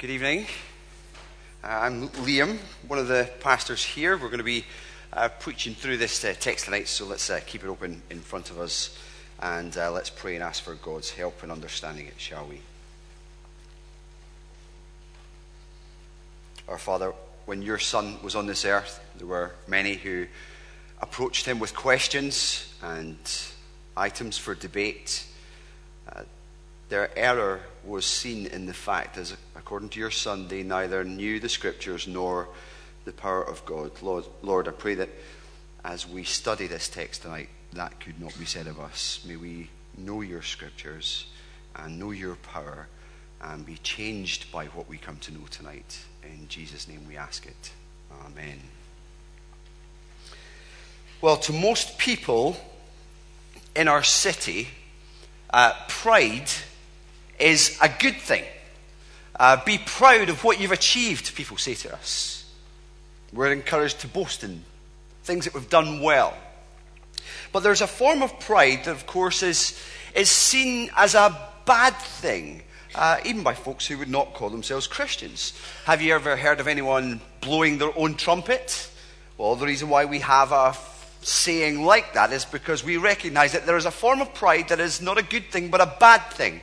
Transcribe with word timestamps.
Good 0.00 0.08
evening. 0.08 0.46
Uh, 1.62 1.66
I'm 1.66 2.08
Liam, 2.08 2.56
one 2.88 2.98
of 2.98 3.06
the 3.06 3.28
pastors 3.40 3.84
here. 3.84 4.16
We're 4.16 4.28
going 4.28 4.38
to 4.38 4.44
be 4.44 4.64
uh, 5.12 5.28
preaching 5.28 5.74
through 5.74 5.98
this 5.98 6.24
uh, 6.24 6.32
text 6.40 6.64
tonight, 6.64 6.88
so 6.88 7.04
let's 7.04 7.28
uh, 7.28 7.40
keep 7.44 7.62
it 7.62 7.66
open 7.66 8.00
in 8.08 8.20
front 8.20 8.50
of 8.50 8.58
us 8.58 8.98
and 9.40 9.76
uh, 9.76 9.92
let's 9.92 10.08
pray 10.08 10.36
and 10.36 10.42
ask 10.42 10.62
for 10.62 10.74
God's 10.76 11.10
help 11.10 11.44
in 11.44 11.50
understanding 11.50 12.06
it, 12.06 12.14
shall 12.16 12.46
we? 12.46 12.62
Our 16.66 16.78
Father, 16.78 17.12
when 17.44 17.60
your 17.60 17.78
Son 17.78 18.22
was 18.22 18.34
on 18.34 18.46
this 18.46 18.64
earth, 18.64 19.04
there 19.18 19.26
were 19.26 19.52
many 19.68 19.96
who 19.96 20.28
approached 21.02 21.44
him 21.44 21.58
with 21.58 21.76
questions 21.76 22.72
and 22.82 23.18
items 23.98 24.38
for 24.38 24.54
debate. 24.54 25.26
Their 26.90 27.16
error 27.16 27.60
was 27.84 28.04
seen 28.04 28.46
in 28.46 28.66
the 28.66 28.74
fact, 28.74 29.16
as 29.16 29.36
according 29.54 29.90
to 29.90 30.00
your 30.00 30.10
Son, 30.10 30.48
they 30.48 30.64
neither 30.64 31.04
knew 31.04 31.38
the 31.38 31.48
Scriptures 31.48 32.08
nor 32.08 32.48
the 33.04 33.12
power 33.12 33.42
of 33.42 33.64
God. 33.64 33.92
Lord, 34.02 34.24
Lord, 34.42 34.66
I 34.66 34.72
pray 34.72 34.96
that 34.96 35.08
as 35.84 36.06
we 36.06 36.24
study 36.24 36.66
this 36.66 36.88
text 36.88 37.22
tonight, 37.22 37.48
that 37.74 38.00
could 38.00 38.20
not 38.20 38.36
be 38.38 38.44
said 38.44 38.66
of 38.66 38.80
us. 38.80 39.24
May 39.26 39.36
we 39.36 39.70
know 39.96 40.20
your 40.20 40.42
Scriptures 40.42 41.26
and 41.76 41.98
know 41.98 42.10
your 42.10 42.34
power 42.34 42.88
and 43.40 43.64
be 43.64 43.76
changed 43.76 44.50
by 44.50 44.66
what 44.66 44.88
we 44.88 44.98
come 44.98 45.16
to 45.18 45.32
know 45.32 45.46
tonight. 45.48 46.04
In 46.24 46.48
Jesus' 46.48 46.88
name 46.88 47.06
we 47.06 47.16
ask 47.16 47.46
it. 47.46 47.70
Amen. 48.26 48.58
Well, 51.20 51.36
to 51.36 51.52
most 51.52 51.98
people 51.98 52.56
in 53.76 53.86
our 53.86 54.02
city, 54.02 54.68
uh, 55.50 55.72
pride 55.88 56.50
is 57.40 57.78
a 57.80 57.88
good 57.88 58.16
thing. 58.16 58.44
Uh, 59.38 59.62
be 59.64 59.78
proud 59.78 60.28
of 60.28 60.44
what 60.44 60.60
you've 60.60 60.72
achieved, 60.72 61.34
people 61.34 61.56
say 61.56 61.74
to 61.74 61.94
us. 61.94 62.44
We're 63.32 63.52
encouraged 63.52 64.00
to 64.00 64.08
boast 64.08 64.44
in 64.44 64.64
things 65.24 65.44
that 65.44 65.54
we've 65.54 65.70
done 65.70 66.02
well. 66.02 66.36
But 67.52 67.60
there's 67.60 67.80
a 67.80 67.86
form 67.86 68.22
of 68.22 68.38
pride 68.40 68.84
that, 68.84 68.92
of 68.92 69.06
course, 69.06 69.42
is, 69.42 69.80
is 70.14 70.28
seen 70.28 70.90
as 70.96 71.14
a 71.14 71.48
bad 71.64 71.96
thing, 71.96 72.62
uh, 72.94 73.18
even 73.24 73.42
by 73.42 73.54
folks 73.54 73.86
who 73.86 73.98
would 73.98 74.08
not 74.08 74.34
call 74.34 74.50
themselves 74.50 74.86
Christians. 74.86 75.52
Have 75.84 76.02
you 76.02 76.14
ever 76.14 76.36
heard 76.36 76.60
of 76.60 76.68
anyone 76.68 77.20
blowing 77.40 77.78
their 77.78 77.96
own 77.96 78.14
trumpet? 78.14 78.90
Well, 79.38 79.56
the 79.56 79.66
reason 79.66 79.88
why 79.88 80.04
we 80.04 80.18
have 80.20 80.52
a 80.52 80.74
saying 81.22 81.84
like 81.84 82.14
that 82.14 82.32
is 82.32 82.44
because 82.44 82.82
we 82.82 82.96
recognize 82.96 83.52
that 83.52 83.66
there 83.66 83.76
is 83.76 83.84
a 83.84 83.90
form 83.90 84.20
of 84.20 84.32
pride 84.34 84.68
that 84.68 84.80
is 84.80 85.00
not 85.00 85.18
a 85.18 85.22
good 85.22 85.50
thing, 85.50 85.70
but 85.70 85.80
a 85.80 85.96
bad 86.00 86.20
thing. 86.32 86.60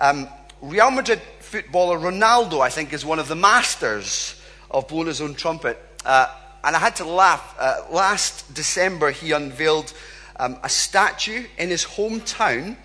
Um, 0.00 0.28
Real 0.62 0.90
Madrid 0.90 1.20
footballer 1.40 1.98
Ronaldo, 1.98 2.60
I 2.60 2.70
think, 2.70 2.92
is 2.92 3.04
one 3.04 3.18
of 3.18 3.28
the 3.28 3.36
masters 3.36 4.40
of 4.70 4.88
blowing 4.88 5.08
his 5.08 5.20
own 5.20 5.34
trumpet. 5.34 5.78
Uh, 6.04 6.28
and 6.64 6.76
I 6.76 6.78
had 6.78 6.96
to 6.96 7.04
laugh. 7.04 7.56
Uh, 7.58 7.82
last 7.90 8.52
December, 8.54 9.10
he 9.10 9.32
unveiled 9.32 9.92
um, 10.38 10.58
a 10.62 10.68
statue 10.68 11.44
in 11.58 11.68
his 11.68 11.84
hometown, 11.84 12.76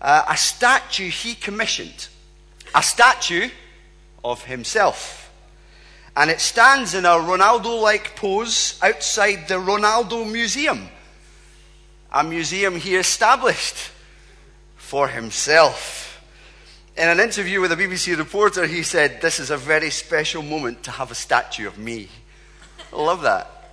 uh, 0.00 0.24
a 0.28 0.36
statue 0.36 1.08
he 1.08 1.34
commissioned, 1.34 2.08
a 2.74 2.82
statue 2.82 3.48
of 4.24 4.44
himself. 4.44 5.32
And 6.16 6.30
it 6.30 6.40
stands 6.40 6.94
in 6.94 7.04
a 7.04 7.10
Ronaldo 7.10 7.80
like 7.80 8.16
pose 8.16 8.78
outside 8.82 9.48
the 9.48 9.54
Ronaldo 9.54 10.30
Museum, 10.30 10.88
a 12.12 12.22
museum 12.22 12.76
he 12.76 12.96
established 12.96 13.90
for 14.76 15.08
himself. 15.08 16.09
In 17.00 17.08
an 17.08 17.18
interview 17.18 17.62
with 17.62 17.72
a 17.72 17.76
BBC 17.76 18.18
reporter, 18.18 18.66
he 18.66 18.82
said, 18.82 19.22
This 19.22 19.40
is 19.40 19.48
a 19.48 19.56
very 19.56 19.88
special 19.88 20.42
moment 20.42 20.82
to 20.82 20.90
have 20.90 21.10
a 21.10 21.14
statue 21.14 21.66
of 21.66 21.78
me. 21.78 22.10
I 22.92 22.96
love 22.96 23.22
that. 23.22 23.70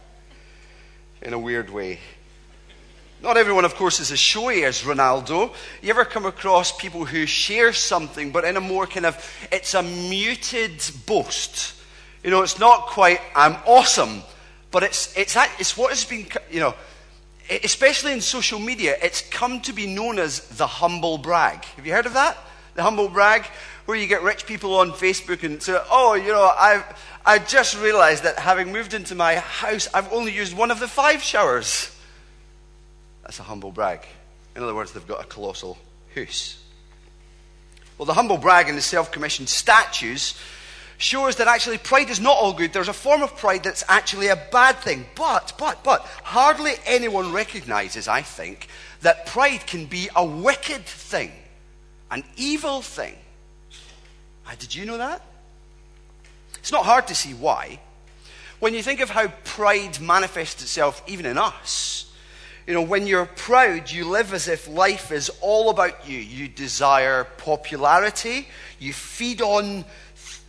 In 1.21 1.33
a 1.33 1.37
weird 1.37 1.69
way. 1.69 1.99
Not 3.21 3.35
everyone, 3.35 3.65
of 3.65 3.75
course, 3.75 3.99
is 3.99 4.13
as 4.13 4.19
showy 4.19 4.63
as 4.63 4.83
Ronaldo. 4.83 5.53
You 5.81 5.89
ever 5.89 6.05
come 6.05 6.25
across 6.25 6.71
people 6.71 7.03
who 7.03 7.25
share 7.25 7.73
something, 7.73 8.31
but 8.31 8.45
in 8.45 8.55
a 8.55 8.61
more 8.61 8.87
kind 8.87 9.05
of, 9.05 9.21
it's 9.51 9.73
a 9.73 9.83
muted 9.83 10.81
boast. 11.05 11.75
You 12.23 12.31
know, 12.31 12.43
it's 12.43 12.59
not 12.59 12.87
quite, 12.87 13.19
I'm 13.35 13.57
awesome, 13.65 14.21
but 14.71 14.83
it's, 14.83 15.13
it's, 15.17 15.35
it's 15.59 15.75
what 15.75 15.89
has 15.89 16.05
been, 16.05 16.27
you 16.49 16.61
know, 16.61 16.75
especially 17.49 18.13
in 18.13 18.21
social 18.21 18.59
media, 18.59 18.95
it's 19.03 19.19
come 19.19 19.59
to 19.63 19.73
be 19.73 19.85
known 19.85 20.17
as 20.17 20.47
the 20.47 20.67
humble 20.67 21.17
brag. 21.17 21.65
Have 21.75 21.85
you 21.85 21.91
heard 21.91 22.05
of 22.05 22.13
that? 22.13 22.37
The 22.77 22.83
humble 22.83 23.09
brag, 23.09 23.43
where 23.85 23.97
you 23.97 24.05
get 24.05 24.21
rich 24.21 24.45
people 24.45 24.75
on 24.75 24.91
Facebook 24.91 25.43
and 25.43 25.61
say, 25.61 25.77
oh, 25.89 26.13
you 26.13 26.31
know, 26.31 26.51
I've, 26.57 26.85
I 27.25 27.39
just 27.39 27.75
realized 27.81 28.23
that 28.23 28.37
having 28.37 28.71
moved 28.71 28.93
into 28.93 29.15
my 29.15 29.37
house, 29.37 29.89
I've 29.95 30.13
only 30.13 30.31
used 30.31 30.55
one 30.55 30.69
of 30.69 30.79
the 30.79 30.87
five 30.87 31.23
showers. 31.23 31.93
That's 33.23 33.39
a 33.39 33.43
humble 33.43 33.71
brag. 33.71 34.05
In 34.55 34.61
other 34.61 34.75
words, 34.75 34.91
they've 34.91 35.07
got 35.07 35.21
a 35.21 35.27
colossal 35.27 35.79
house. 36.13 36.63
Well, 37.97 38.05
the 38.05 38.13
humble 38.13 38.37
brag 38.37 38.69
and 38.69 38.77
the 38.77 38.81
self 38.83 39.11
commissioned 39.11 39.49
statues 39.49 40.39
shows 40.99 41.37
that 41.37 41.47
actually 41.47 41.79
pride 41.79 42.11
is 42.11 42.19
not 42.19 42.37
all 42.37 42.53
good. 42.53 42.73
There's 42.73 42.89
a 42.89 42.93
form 42.93 43.23
of 43.23 43.35
pride 43.37 43.63
that's 43.63 43.83
actually 43.87 44.27
a 44.27 44.35
bad 44.35 44.77
thing. 44.77 45.07
But, 45.15 45.53
but, 45.57 45.83
but, 45.83 46.01
hardly 46.23 46.73
anyone 46.85 47.33
recognizes, 47.33 48.07
I 48.07 48.21
think, 48.21 48.67
that 49.01 49.25
pride 49.25 49.65
can 49.65 49.85
be 49.85 50.09
a 50.15 50.23
wicked 50.23 50.85
thing 50.85 51.31
an 52.11 52.23
evil 52.35 52.81
thing. 52.81 53.15
Uh, 54.45 54.51
did 54.57 54.73
you 54.73 54.85
know 54.85 54.97
that? 54.97 55.21
It's 56.59 56.71
not 56.71 56.85
hard 56.85 57.07
to 57.07 57.15
see 57.15 57.33
why. 57.33 57.79
When 58.59 58.73
you 58.73 58.81
think 58.81 58.99
of 59.01 59.09
how 59.09 59.27
pride 59.43 59.99
manifests 59.99 60.61
itself 60.63 61.03
even 61.07 61.25
in 61.25 61.37
us, 61.37 62.11
you 62.65 62.73
know, 62.73 62.81
when 62.81 63.07
you're 63.07 63.25
proud, 63.25 63.89
you 63.89 64.09
live 64.09 64.33
as 64.33 64.49
if 64.49 64.67
life 64.67 65.11
is 65.11 65.31
all 65.39 65.69
about 65.69 66.07
you. 66.07 66.17
You 66.17 66.49
desire 66.49 67.23
popularity, 67.23 68.47
you 68.77 68.91
feed 68.91 69.41
on 69.41 69.85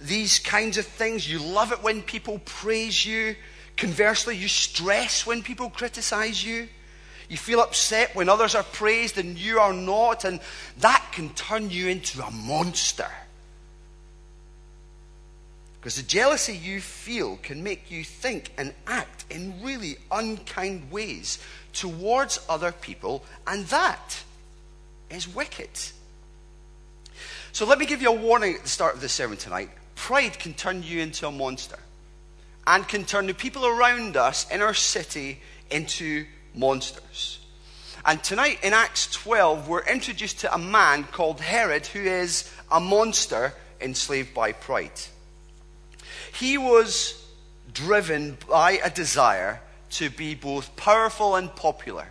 these 0.00 0.40
kinds 0.40 0.78
of 0.78 0.86
things, 0.86 1.30
you 1.30 1.38
love 1.38 1.70
it 1.70 1.82
when 1.82 2.02
people 2.02 2.40
praise 2.44 3.06
you. 3.06 3.36
Conversely, 3.76 4.36
you 4.36 4.48
stress 4.48 5.24
when 5.24 5.42
people 5.42 5.70
criticize 5.70 6.44
you. 6.44 6.68
You 7.28 7.36
feel 7.36 7.60
upset 7.60 8.14
when 8.14 8.28
others 8.28 8.54
are 8.54 8.62
praised 8.62 9.18
and 9.18 9.36
you 9.36 9.58
are 9.60 9.72
not, 9.72 10.24
and 10.24 10.40
that 10.78 11.04
can 11.12 11.28
turn 11.30 11.70
you 11.70 11.88
into 11.88 12.22
a 12.22 12.30
monster. 12.30 13.10
Because 15.80 15.96
the 15.96 16.02
jealousy 16.02 16.56
you 16.56 16.80
feel 16.80 17.36
can 17.36 17.62
make 17.62 17.90
you 17.90 18.02
think 18.02 18.52
and 18.56 18.72
act 18.86 19.24
in 19.30 19.62
really 19.62 19.98
unkind 20.10 20.90
ways 20.90 21.38
towards 21.72 22.40
other 22.48 22.72
people, 22.72 23.24
and 23.46 23.66
that 23.66 24.22
is 25.10 25.32
wicked. 25.32 25.70
So 27.52 27.66
let 27.66 27.78
me 27.78 27.86
give 27.86 28.02
you 28.02 28.08
a 28.08 28.12
warning 28.12 28.54
at 28.54 28.62
the 28.62 28.68
start 28.68 28.94
of 28.94 29.00
this 29.00 29.12
sermon 29.12 29.36
tonight. 29.36 29.70
Pride 29.94 30.38
can 30.38 30.54
turn 30.54 30.82
you 30.82 31.00
into 31.00 31.26
a 31.26 31.30
monster 31.30 31.78
and 32.66 32.86
can 32.86 33.04
turn 33.04 33.26
the 33.26 33.34
people 33.34 33.66
around 33.66 34.16
us 34.16 34.50
in 34.50 34.62
our 34.62 34.74
city 34.74 35.40
into 35.70 36.26
monsters. 36.58 37.38
And 38.04 38.22
tonight 38.22 38.58
in 38.62 38.72
Acts 38.72 39.06
12, 39.12 39.68
we're 39.68 39.84
introduced 39.84 40.40
to 40.40 40.54
a 40.54 40.58
man 40.58 41.04
called 41.04 41.40
Herod 41.40 41.86
who 41.86 42.00
is 42.00 42.52
a 42.70 42.80
monster 42.80 43.54
enslaved 43.80 44.34
by 44.34 44.52
pride. 44.52 45.00
He 46.32 46.58
was 46.58 47.24
driven 47.72 48.38
by 48.48 48.72
a 48.82 48.90
desire 48.90 49.60
to 49.90 50.10
be 50.10 50.34
both 50.34 50.74
powerful 50.76 51.36
and 51.36 51.54
popular. 51.54 52.08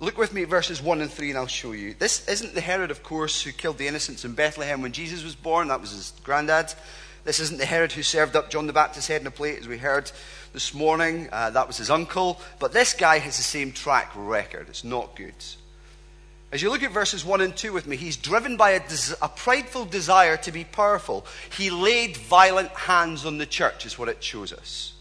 Look 0.00 0.18
with 0.18 0.34
me 0.34 0.42
at 0.42 0.48
verses 0.48 0.82
1 0.82 1.00
and 1.00 1.10
3, 1.10 1.30
and 1.30 1.38
I'll 1.38 1.46
show 1.46 1.72
you. 1.72 1.94
This 1.94 2.28
isn't 2.28 2.54
the 2.54 2.60
Herod, 2.60 2.90
of 2.90 3.02
course, 3.02 3.42
who 3.42 3.52
killed 3.52 3.78
the 3.78 3.86
innocents 3.86 4.24
in 4.24 4.34
Bethlehem 4.34 4.82
when 4.82 4.92
Jesus 4.92 5.24
was 5.24 5.34
born. 5.34 5.68
That 5.68 5.80
was 5.80 5.92
his 5.92 6.12
granddad. 6.24 6.74
This 7.24 7.40
isn't 7.40 7.58
the 7.58 7.64
Herod 7.64 7.92
who 7.92 8.02
served 8.02 8.36
up 8.36 8.50
John 8.50 8.66
the 8.66 8.74
Baptist's 8.74 9.08
head 9.08 9.22
in 9.22 9.26
a 9.26 9.30
plate, 9.30 9.58
as 9.58 9.66
we 9.66 9.78
heard 9.78 10.12
this 10.52 10.74
morning. 10.74 11.28
Uh, 11.32 11.50
that 11.50 11.66
was 11.66 11.78
his 11.78 11.88
uncle. 11.88 12.38
But 12.58 12.72
this 12.74 12.92
guy 12.92 13.18
has 13.18 13.38
the 13.38 13.42
same 13.42 13.72
track 13.72 14.12
record. 14.14 14.68
It's 14.68 14.84
not 14.84 15.16
good. 15.16 15.34
As 16.52 16.60
you 16.60 16.70
look 16.70 16.82
at 16.82 16.92
verses 16.92 17.24
1 17.24 17.40
and 17.40 17.56
2 17.56 17.72
with 17.72 17.86
me, 17.86 17.96
he's 17.96 18.18
driven 18.18 18.58
by 18.58 18.70
a, 18.70 18.80
des- 18.80 19.16
a 19.22 19.28
prideful 19.28 19.86
desire 19.86 20.36
to 20.36 20.52
be 20.52 20.64
powerful. 20.64 21.26
He 21.56 21.70
laid 21.70 22.16
violent 22.16 22.70
hands 22.70 23.24
on 23.24 23.38
the 23.38 23.46
church, 23.46 23.86
is 23.86 23.98
what 23.98 24.10
it 24.10 24.22
shows 24.22 24.52
us. 24.52 24.92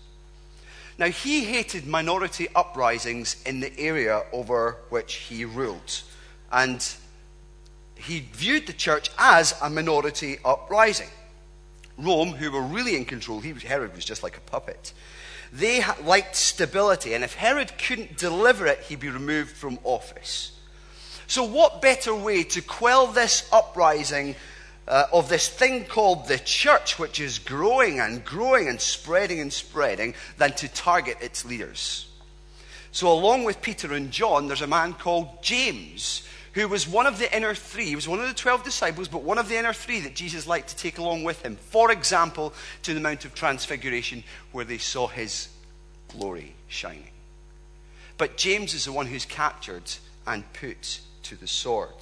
Now, 0.97 1.07
he 1.07 1.43
hated 1.43 1.85
minority 1.85 2.47
uprisings 2.55 3.43
in 3.45 3.59
the 3.59 3.77
area 3.77 4.23
over 4.31 4.77
which 4.89 5.15
he 5.15 5.43
ruled. 5.43 6.01
And 6.51 6.83
he 7.95 8.21
viewed 8.21 8.65
the 8.65 8.73
church 8.73 9.09
as 9.19 9.55
a 9.61 9.69
minority 9.69 10.37
uprising. 10.45 11.09
Rome, 11.97 12.29
who 12.29 12.51
were 12.51 12.61
really 12.61 12.95
in 12.95 13.05
control, 13.05 13.39
he, 13.39 13.53
Herod 13.53 13.95
was 13.95 14.05
just 14.05 14.23
like 14.23 14.37
a 14.37 14.41
puppet. 14.41 14.93
They 15.51 15.83
liked 16.03 16.35
stability, 16.35 17.13
and 17.13 17.23
if 17.23 17.35
Herod 17.35 17.77
couldn't 17.77 18.17
deliver 18.17 18.65
it, 18.65 18.79
he'd 18.79 18.99
be 18.99 19.09
removed 19.09 19.51
from 19.51 19.77
office. 19.83 20.51
So, 21.27 21.43
what 21.43 21.81
better 21.81 22.13
way 22.13 22.43
to 22.43 22.61
quell 22.61 23.07
this 23.07 23.47
uprising 23.51 24.35
uh, 24.87 25.05
of 25.13 25.29
this 25.29 25.47
thing 25.47 25.85
called 25.85 26.27
the 26.27 26.39
church, 26.39 26.99
which 26.99 27.19
is 27.19 27.39
growing 27.39 27.99
and 27.99 28.25
growing 28.25 28.67
and 28.67 28.81
spreading 28.81 29.39
and 29.39 29.53
spreading, 29.53 30.15
than 30.37 30.53
to 30.53 30.67
target 30.67 31.17
its 31.21 31.45
leaders. 31.45 32.07
So, 32.91 33.11
along 33.11 33.43
with 33.43 33.61
Peter 33.61 33.93
and 33.93 34.11
John, 34.11 34.47
there's 34.47 34.61
a 34.61 34.67
man 34.67 34.93
called 34.93 35.41
James, 35.41 36.27
who 36.53 36.67
was 36.67 36.87
one 36.87 37.05
of 37.05 37.19
the 37.19 37.35
inner 37.35 37.53
three. 37.53 37.85
He 37.85 37.95
was 37.95 38.07
one 38.07 38.19
of 38.19 38.27
the 38.27 38.33
12 38.33 38.63
disciples, 38.63 39.07
but 39.07 39.23
one 39.23 39.37
of 39.37 39.49
the 39.49 39.57
inner 39.57 39.73
three 39.73 39.99
that 40.01 40.15
Jesus 40.15 40.47
liked 40.47 40.69
to 40.69 40.77
take 40.77 40.97
along 40.97 41.23
with 41.23 41.41
him. 41.41 41.55
For 41.55 41.91
example, 41.91 42.53
to 42.83 42.93
the 42.93 42.99
Mount 42.99 43.25
of 43.25 43.33
Transfiguration, 43.33 44.23
where 44.51 44.65
they 44.65 44.77
saw 44.77 45.07
his 45.07 45.49
glory 46.07 46.53
shining. 46.67 47.09
But 48.17 48.37
James 48.37 48.73
is 48.73 48.85
the 48.85 48.91
one 48.91 49.07
who's 49.07 49.25
captured 49.25 49.91
and 50.27 50.51
put 50.53 50.99
to 51.23 51.35
the 51.35 51.47
sword. 51.47 51.95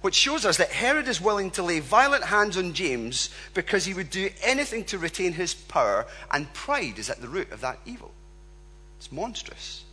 Which 0.00 0.14
shows 0.14 0.44
us 0.44 0.56
that 0.58 0.70
Herod 0.70 1.08
is 1.08 1.20
willing 1.20 1.50
to 1.52 1.62
lay 1.62 1.80
violent 1.80 2.24
hands 2.24 2.56
on 2.56 2.72
James 2.72 3.30
because 3.54 3.84
he 3.84 3.94
would 3.94 4.10
do 4.10 4.30
anything 4.42 4.84
to 4.86 4.98
retain 4.98 5.32
his 5.32 5.54
power, 5.54 6.06
and 6.30 6.52
pride 6.52 6.98
is 6.98 7.10
at 7.10 7.20
the 7.20 7.28
root 7.28 7.50
of 7.52 7.60
that 7.62 7.78
evil. 7.84 8.12
It's 8.98 9.10
monstrous. 9.10 9.84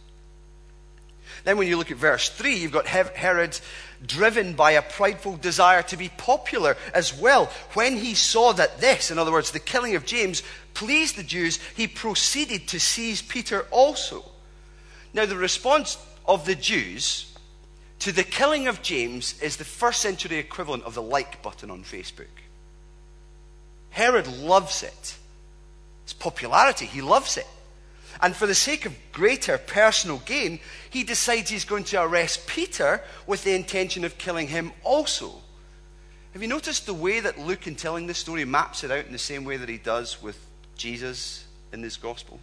Then, 1.45 1.57
when 1.57 1.67
you 1.67 1.77
look 1.77 1.91
at 1.91 1.97
verse 1.97 2.27
3, 2.27 2.55
you've 2.55 2.71
got 2.71 2.87
Herod 2.87 3.59
driven 4.05 4.53
by 4.53 4.71
a 4.71 4.81
prideful 4.81 5.37
desire 5.37 5.83
to 5.83 5.95
be 5.95 6.09
popular 6.09 6.75
as 6.93 7.17
well. 7.17 7.45
When 7.73 7.97
he 7.97 8.15
saw 8.15 8.51
that 8.53 8.79
this, 8.81 9.11
in 9.11 9.19
other 9.19 9.31
words, 9.31 9.51
the 9.51 9.59
killing 9.59 9.95
of 9.95 10.05
James, 10.05 10.41
pleased 10.73 11.15
the 11.15 11.23
Jews, 11.23 11.59
he 11.75 11.87
proceeded 11.87 12.67
to 12.69 12.79
seize 12.79 13.21
Peter 13.21 13.67
also. 13.69 14.25
Now, 15.13 15.27
the 15.27 15.37
response 15.37 15.97
of 16.25 16.45
the 16.45 16.55
Jews 16.55 17.31
to 17.99 18.11
the 18.11 18.23
killing 18.23 18.67
of 18.67 18.81
James 18.81 19.39
is 19.39 19.57
the 19.57 19.63
first 19.63 20.01
century 20.01 20.37
equivalent 20.37 20.83
of 20.83 20.95
the 20.95 21.01
like 21.01 21.41
button 21.43 21.69
on 21.69 21.83
Facebook. 21.83 22.25
Herod 23.91 24.27
loves 24.27 24.81
it. 24.81 25.15
It's 26.03 26.13
popularity, 26.13 26.85
he 26.85 27.01
loves 27.01 27.37
it. 27.37 27.47
And 28.21 28.35
for 28.35 28.47
the 28.47 28.55
sake 28.55 28.85
of 28.85 28.95
greater 29.11 29.57
personal 29.57 30.19
gain, 30.25 30.59
he 30.89 31.03
decides 31.03 31.49
he's 31.49 31.65
going 31.65 31.83
to 31.85 32.01
arrest 32.01 32.47
Peter 32.47 33.01
with 33.27 33.43
the 33.43 33.55
intention 33.55 34.05
of 34.05 34.17
killing 34.17 34.47
him 34.47 34.71
also. 34.83 35.33
Have 36.33 36.41
you 36.41 36.47
noticed 36.47 36.85
the 36.85 36.93
way 36.93 37.19
that 37.21 37.39
Luke, 37.39 37.67
in 37.67 37.75
telling 37.75 38.07
this 38.07 38.17
story, 38.17 38.43
maps 38.45 38.83
it 38.83 38.91
out 38.91 39.05
in 39.05 39.11
the 39.11 39.17
same 39.17 39.45
way 39.45 39.57
that 39.57 39.69
he 39.69 39.77
does 39.77 40.21
with 40.21 40.37
Jesus 40.75 41.45
in 41.71 41.81
this 41.81 41.97
gospel, 41.97 42.39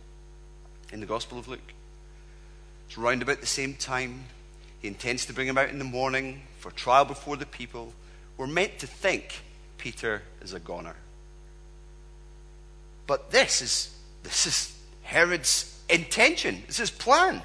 in 0.93 1.01
the 1.01 1.07
Gospel 1.07 1.39
of 1.39 1.49
Luke? 1.49 1.73
It's 2.89 2.97
round 2.97 3.23
about 3.23 3.41
the 3.41 3.47
same 3.47 3.75
time. 3.75 4.25
He 4.81 4.89
intends 4.89 5.27
to 5.27 5.33
bring 5.33 5.47
him 5.47 5.59
out 5.59 5.69
in 5.69 5.79
the 5.79 5.85
morning 5.85 6.43
for 6.59 6.71
trial 6.71 7.05
before 7.05 7.37
the 7.37 7.47
people. 7.47 7.93
We're 8.37 8.47
meant 8.47 8.79
to 8.79 8.87
think 8.87 9.43
Peter 9.79 10.23
is 10.41 10.53
a 10.53 10.61
goner. 10.61 10.97
But 13.07 13.31
this 13.31 13.61
is, 13.61 13.95
this 14.23 14.47
is 14.47 14.72
Herod's 15.13 15.81
intention, 15.89 16.63
it's 16.67 16.79
his 16.79 16.91
plan. 16.91 17.43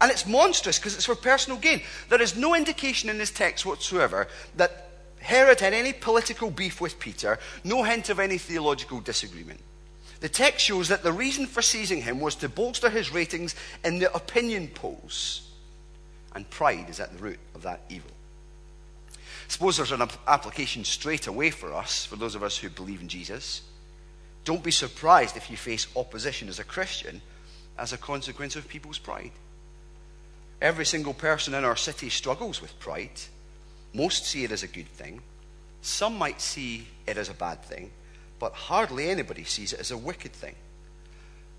And 0.00 0.12
it's 0.12 0.26
monstrous 0.26 0.78
because 0.78 0.94
it's 0.94 1.06
for 1.06 1.16
personal 1.16 1.58
gain. 1.58 1.82
There 2.08 2.22
is 2.22 2.36
no 2.36 2.54
indication 2.54 3.10
in 3.10 3.18
this 3.18 3.32
text 3.32 3.66
whatsoever 3.66 4.28
that 4.56 4.90
Herod 5.18 5.58
had 5.58 5.74
any 5.74 5.92
political 5.92 6.50
beef 6.50 6.80
with 6.80 7.00
Peter, 7.00 7.38
no 7.64 7.82
hint 7.82 8.08
of 8.08 8.20
any 8.20 8.38
theological 8.38 9.00
disagreement. 9.00 9.60
The 10.20 10.28
text 10.28 10.64
shows 10.64 10.88
that 10.88 11.02
the 11.02 11.12
reason 11.12 11.46
for 11.46 11.62
seizing 11.62 12.02
him 12.02 12.20
was 12.20 12.34
to 12.36 12.48
bolster 12.48 12.90
his 12.90 13.12
ratings 13.12 13.54
in 13.84 13.98
the 13.98 14.12
opinion 14.14 14.68
polls. 14.68 15.48
And 16.34 16.48
pride 16.50 16.88
is 16.88 17.00
at 17.00 17.12
the 17.12 17.22
root 17.22 17.38
of 17.54 17.62
that 17.62 17.82
evil. 17.88 18.10
I 19.12 19.18
Suppose 19.48 19.76
there's 19.76 19.92
an 19.92 20.06
application 20.26 20.84
straight 20.84 21.26
away 21.26 21.50
for 21.50 21.72
us, 21.72 22.04
for 22.04 22.16
those 22.16 22.34
of 22.34 22.42
us 22.42 22.56
who 22.56 22.68
believe 22.68 23.00
in 23.00 23.08
Jesus. 23.08 23.62
Don't 24.48 24.64
be 24.64 24.70
surprised 24.70 25.36
if 25.36 25.50
you 25.50 25.58
face 25.58 25.86
opposition 25.94 26.48
as 26.48 26.58
a 26.58 26.64
Christian 26.64 27.20
as 27.78 27.92
a 27.92 27.98
consequence 27.98 28.56
of 28.56 28.66
people's 28.66 28.96
pride. 28.96 29.32
Every 30.62 30.86
single 30.86 31.12
person 31.12 31.52
in 31.52 31.64
our 31.64 31.76
city 31.76 32.08
struggles 32.08 32.62
with 32.62 32.80
pride. 32.80 33.20
Most 33.92 34.24
see 34.24 34.44
it 34.44 34.50
as 34.50 34.62
a 34.62 34.66
good 34.66 34.88
thing. 34.88 35.20
Some 35.82 36.16
might 36.16 36.40
see 36.40 36.88
it 37.06 37.18
as 37.18 37.28
a 37.28 37.34
bad 37.34 37.62
thing, 37.62 37.90
but 38.38 38.54
hardly 38.54 39.10
anybody 39.10 39.44
sees 39.44 39.74
it 39.74 39.80
as 39.80 39.90
a 39.90 39.98
wicked 39.98 40.32
thing. 40.32 40.54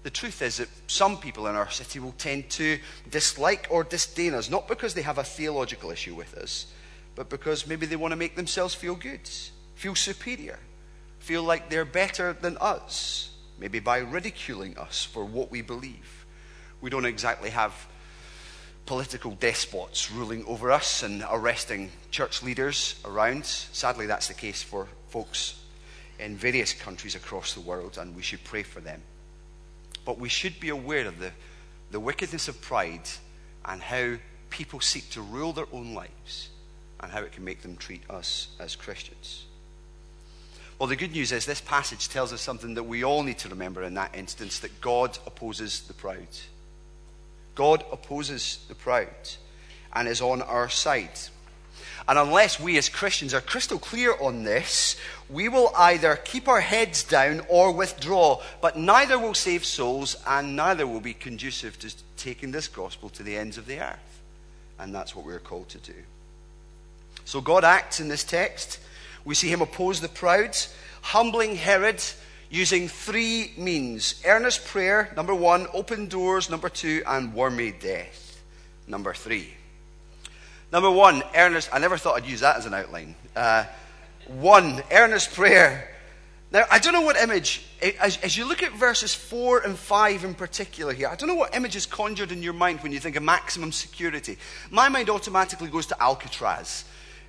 The 0.01 0.09
truth 0.09 0.41
is 0.41 0.57
that 0.57 0.69
some 0.87 1.17
people 1.17 1.45
in 1.45 1.55
our 1.55 1.69
city 1.69 1.99
will 1.99 2.15
tend 2.17 2.49
to 2.57 2.79
dislike 3.07 3.67
or 3.69 3.83
disdain 3.83 4.33
us, 4.33 4.49
not 4.49 4.67
because 4.67 4.95
they 4.95 5.03
have 5.03 5.19
a 5.19 5.23
theological 5.23 5.91
issue 5.91 6.15
with 6.15 6.33
us, 6.33 6.65
but 7.13 7.29
because 7.29 7.67
maybe 7.67 7.85
they 7.85 7.95
want 7.95 8.13
to 8.13 8.23
make 8.23 8.35
themselves 8.35 8.73
feel 8.73 8.95
good, 8.95 9.29
feel 9.75 9.93
superior, 9.93 10.57
feel 11.29 11.43
like 11.43 11.69
they're 11.69 11.85
better 11.85 12.33
than 12.33 12.57
us, 12.57 13.29
maybe 13.59 13.79
by 13.79 13.99
ridiculing 13.99 14.75
us 14.79 15.05
for 15.05 15.23
what 15.23 15.51
we 15.51 15.61
believe. 15.61 16.25
We 16.81 16.89
don't 16.89 17.05
exactly 17.05 17.51
have 17.51 17.71
political 18.87 19.33
despots 19.35 20.11
ruling 20.11 20.43
over 20.45 20.71
us 20.71 21.03
and 21.03 21.23
arresting 21.29 21.91
church 22.09 22.41
leaders 22.41 22.99
around. 23.05 23.45
Sadly, 23.45 24.07
that's 24.07 24.27
the 24.27 24.33
case 24.33 24.63
for 24.63 24.87
folks 25.09 25.61
in 26.17 26.35
various 26.35 26.73
countries 26.73 27.13
across 27.13 27.53
the 27.53 27.61
world, 27.61 27.99
and 27.99 28.15
we 28.15 28.23
should 28.23 28.43
pray 28.43 28.63
for 28.63 28.79
them. 28.79 29.03
But 30.05 30.17
we 30.17 30.29
should 30.29 30.59
be 30.59 30.69
aware 30.69 31.05
of 31.05 31.19
the, 31.19 31.31
the 31.91 31.99
wickedness 31.99 32.47
of 32.47 32.59
pride 32.59 33.07
and 33.65 33.83
how 33.83 34.15
people 34.49 34.79
seek 34.79 35.11
to 35.11 35.21
rule 35.21 35.53
their 35.53 35.67
own 35.71 35.93
lives 35.93 36.49
and 36.99 37.11
how 37.11 37.21
it 37.21 37.33
can 37.33 37.45
make 37.45 37.61
them 37.61 37.77
treat 37.77 38.01
us 38.09 38.47
as 38.59 38.75
Christians. 38.75 39.45
Well, 40.79 40.87
the 40.87 40.95
good 40.95 41.11
news 41.11 41.33
is 41.33 41.45
this 41.45 41.59
passage 41.59 42.07
tells 42.07 42.31
us 42.31 42.39
something 42.39 42.75
that 42.75 42.83
we 42.83 43.03
all 43.03 43.21
need 43.21 43.37
to 43.39 43.49
remember 43.49 43.83
in 43.83 43.95
that 43.95 44.15
instance 44.15 44.59
that 44.59 44.79
God 44.79 45.17
opposes 45.27 45.81
the 45.81 45.93
proud. 45.93 46.27
God 47.53 47.83
opposes 47.91 48.63
the 48.69 48.75
proud 48.75 49.07
and 49.91 50.07
is 50.07 50.21
on 50.21 50.41
our 50.41 50.69
side. 50.69 51.19
And 52.07 52.17
unless 52.17 52.61
we 52.61 52.77
as 52.77 52.87
Christians 52.87 53.33
are 53.33 53.41
crystal 53.41 53.77
clear 53.77 54.15
on 54.21 54.43
this, 54.43 54.95
we 55.29 55.49
will 55.49 55.73
either 55.75 56.15
keep 56.15 56.47
our 56.47 56.61
heads 56.61 57.03
down 57.03 57.41
or 57.49 57.73
withdraw, 57.73 58.41
but 58.61 58.77
neither 58.77 59.19
will 59.19 59.33
save 59.33 59.65
souls 59.65 60.15
and 60.25 60.55
neither 60.55 60.87
will 60.87 61.01
be 61.01 61.13
conducive 61.13 61.77
to 61.79 61.93
taking 62.15 62.51
this 62.51 62.69
gospel 62.69 63.09
to 63.09 63.21
the 63.21 63.35
ends 63.35 63.57
of 63.57 63.65
the 63.65 63.79
earth. 63.81 64.21
And 64.79 64.95
that's 64.95 65.13
what 65.13 65.25
we're 65.25 65.39
called 65.39 65.67
to 65.69 65.77
do. 65.77 65.93
So 67.25 67.41
God 67.41 67.65
acts 67.65 67.99
in 67.99 68.07
this 68.07 68.23
text. 68.23 68.79
We 69.25 69.35
see 69.35 69.49
him 69.49 69.61
oppose 69.61 70.01
the 70.01 70.09
proud, 70.09 70.57
humbling 71.01 71.55
Herod 71.55 72.03
using 72.49 72.87
three 72.87 73.53
means 73.57 74.21
earnest 74.25 74.65
prayer, 74.65 75.11
number 75.15 75.35
one, 75.35 75.67
open 75.73 76.07
doors, 76.07 76.49
number 76.49 76.69
two, 76.69 77.03
and 77.07 77.33
wormy 77.33 77.71
death, 77.71 78.41
number 78.87 79.13
three. 79.13 79.53
Number 80.71 80.91
one, 80.91 81.23
earnest, 81.35 81.69
I 81.73 81.79
never 81.79 81.97
thought 81.97 82.15
I'd 82.15 82.29
use 82.29 82.41
that 82.41 82.57
as 82.57 82.65
an 82.65 82.73
outline. 82.73 83.15
Uh, 83.35 83.65
one, 84.27 84.83
earnest 84.91 85.33
prayer. 85.33 85.95
Now, 86.51 86.65
I 86.71 86.79
don't 86.79 86.93
know 86.93 87.01
what 87.01 87.15
image, 87.17 87.63
as, 88.01 88.17
as, 88.17 88.35
you 88.35 88.47
look 88.47 88.63
at 88.63 88.73
verses 88.73 89.13
4 89.13 89.59
and 89.59 89.77
5 89.77 90.23
in 90.23 90.33
particular 90.33 90.93
here, 90.93 91.07
I 91.07 91.15
don't 91.15 91.29
know 91.29 91.35
what 91.35 91.55
image 91.55 91.75
is 91.75 91.85
conjured 91.85 92.31
in 92.31 92.41
your 92.41 92.53
mind 92.53 92.79
when 92.81 92.91
you 92.91 92.99
think 92.99 93.15
of 93.15 93.23
maximum 93.23 93.71
security. 93.71 94.37
My 94.71 94.89
mind 94.89 95.09
automatically 95.11 95.69
goes 95.69 95.85
to 95.87 96.01
Alcatraz. 96.01 96.85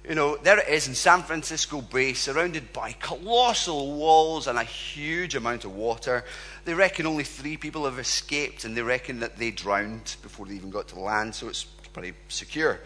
You 0.08 0.14
know, 0.14 0.36
there 0.36 0.58
it 0.58 0.68
is 0.68 0.88
in 0.88 0.94
San 0.94 1.22
Francisco 1.22 1.82
Bay, 1.82 2.14
surrounded 2.14 2.72
by 2.72 2.92
colossal 2.92 3.96
walls 3.96 4.46
and 4.46 4.58
a 4.58 4.64
huge 4.64 5.34
amount 5.34 5.64
of 5.64 5.74
water. 5.74 6.24
They 6.64 6.72
reckon 6.72 7.04
only 7.04 7.24
three 7.24 7.58
people 7.58 7.84
have 7.84 7.98
escaped, 7.98 8.64
and 8.64 8.74
they 8.74 8.82
reckon 8.82 9.20
that 9.20 9.36
they 9.36 9.50
drowned 9.50 10.16
before 10.22 10.46
they 10.46 10.54
even 10.54 10.70
got 10.70 10.88
to 10.88 11.00
land, 11.00 11.34
so 11.34 11.48
it's 11.48 11.64
pretty 11.92 12.14
secure. 12.28 12.80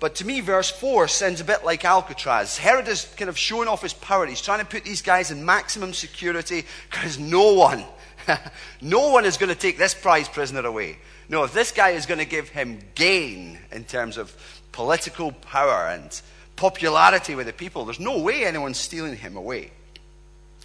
But 0.00 0.16
to 0.16 0.26
me, 0.26 0.40
verse 0.40 0.70
4 0.70 1.06
sounds 1.08 1.40
a 1.40 1.44
bit 1.44 1.64
like 1.64 1.84
Alcatraz. 1.84 2.58
Herod 2.58 2.88
is 2.88 3.04
kind 3.16 3.28
of 3.28 3.38
showing 3.38 3.68
off 3.68 3.82
his 3.82 3.94
power. 3.94 4.26
He's 4.26 4.42
trying 4.42 4.58
to 4.58 4.64
put 4.64 4.84
these 4.84 5.02
guys 5.02 5.30
in 5.30 5.44
maximum 5.44 5.92
security 5.94 6.64
because 6.90 7.18
no 7.18 7.54
one, 7.54 7.84
no 8.82 9.10
one 9.10 9.24
is 9.24 9.36
going 9.36 9.50
to 9.50 9.54
take 9.54 9.78
this 9.78 9.94
prize 9.94 10.28
prisoner 10.28 10.66
away. 10.66 10.98
No, 11.28 11.44
if 11.44 11.54
this 11.54 11.70
guy 11.70 11.90
is 11.90 12.06
going 12.06 12.18
to 12.18 12.26
give 12.26 12.48
him 12.48 12.80
gain 12.94 13.58
in 13.72 13.84
terms 13.84 14.18
of 14.18 14.36
political 14.74 15.30
power 15.30 15.86
and 15.88 16.20
popularity 16.56 17.36
with 17.36 17.46
the 17.46 17.52
people. 17.52 17.84
There's 17.84 18.00
no 18.00 18.18
way 18.18 18.44
anyone's 18.44 18.76
stealing 18.76 19.16
him 19.16 19.36
away. 19.36 19.70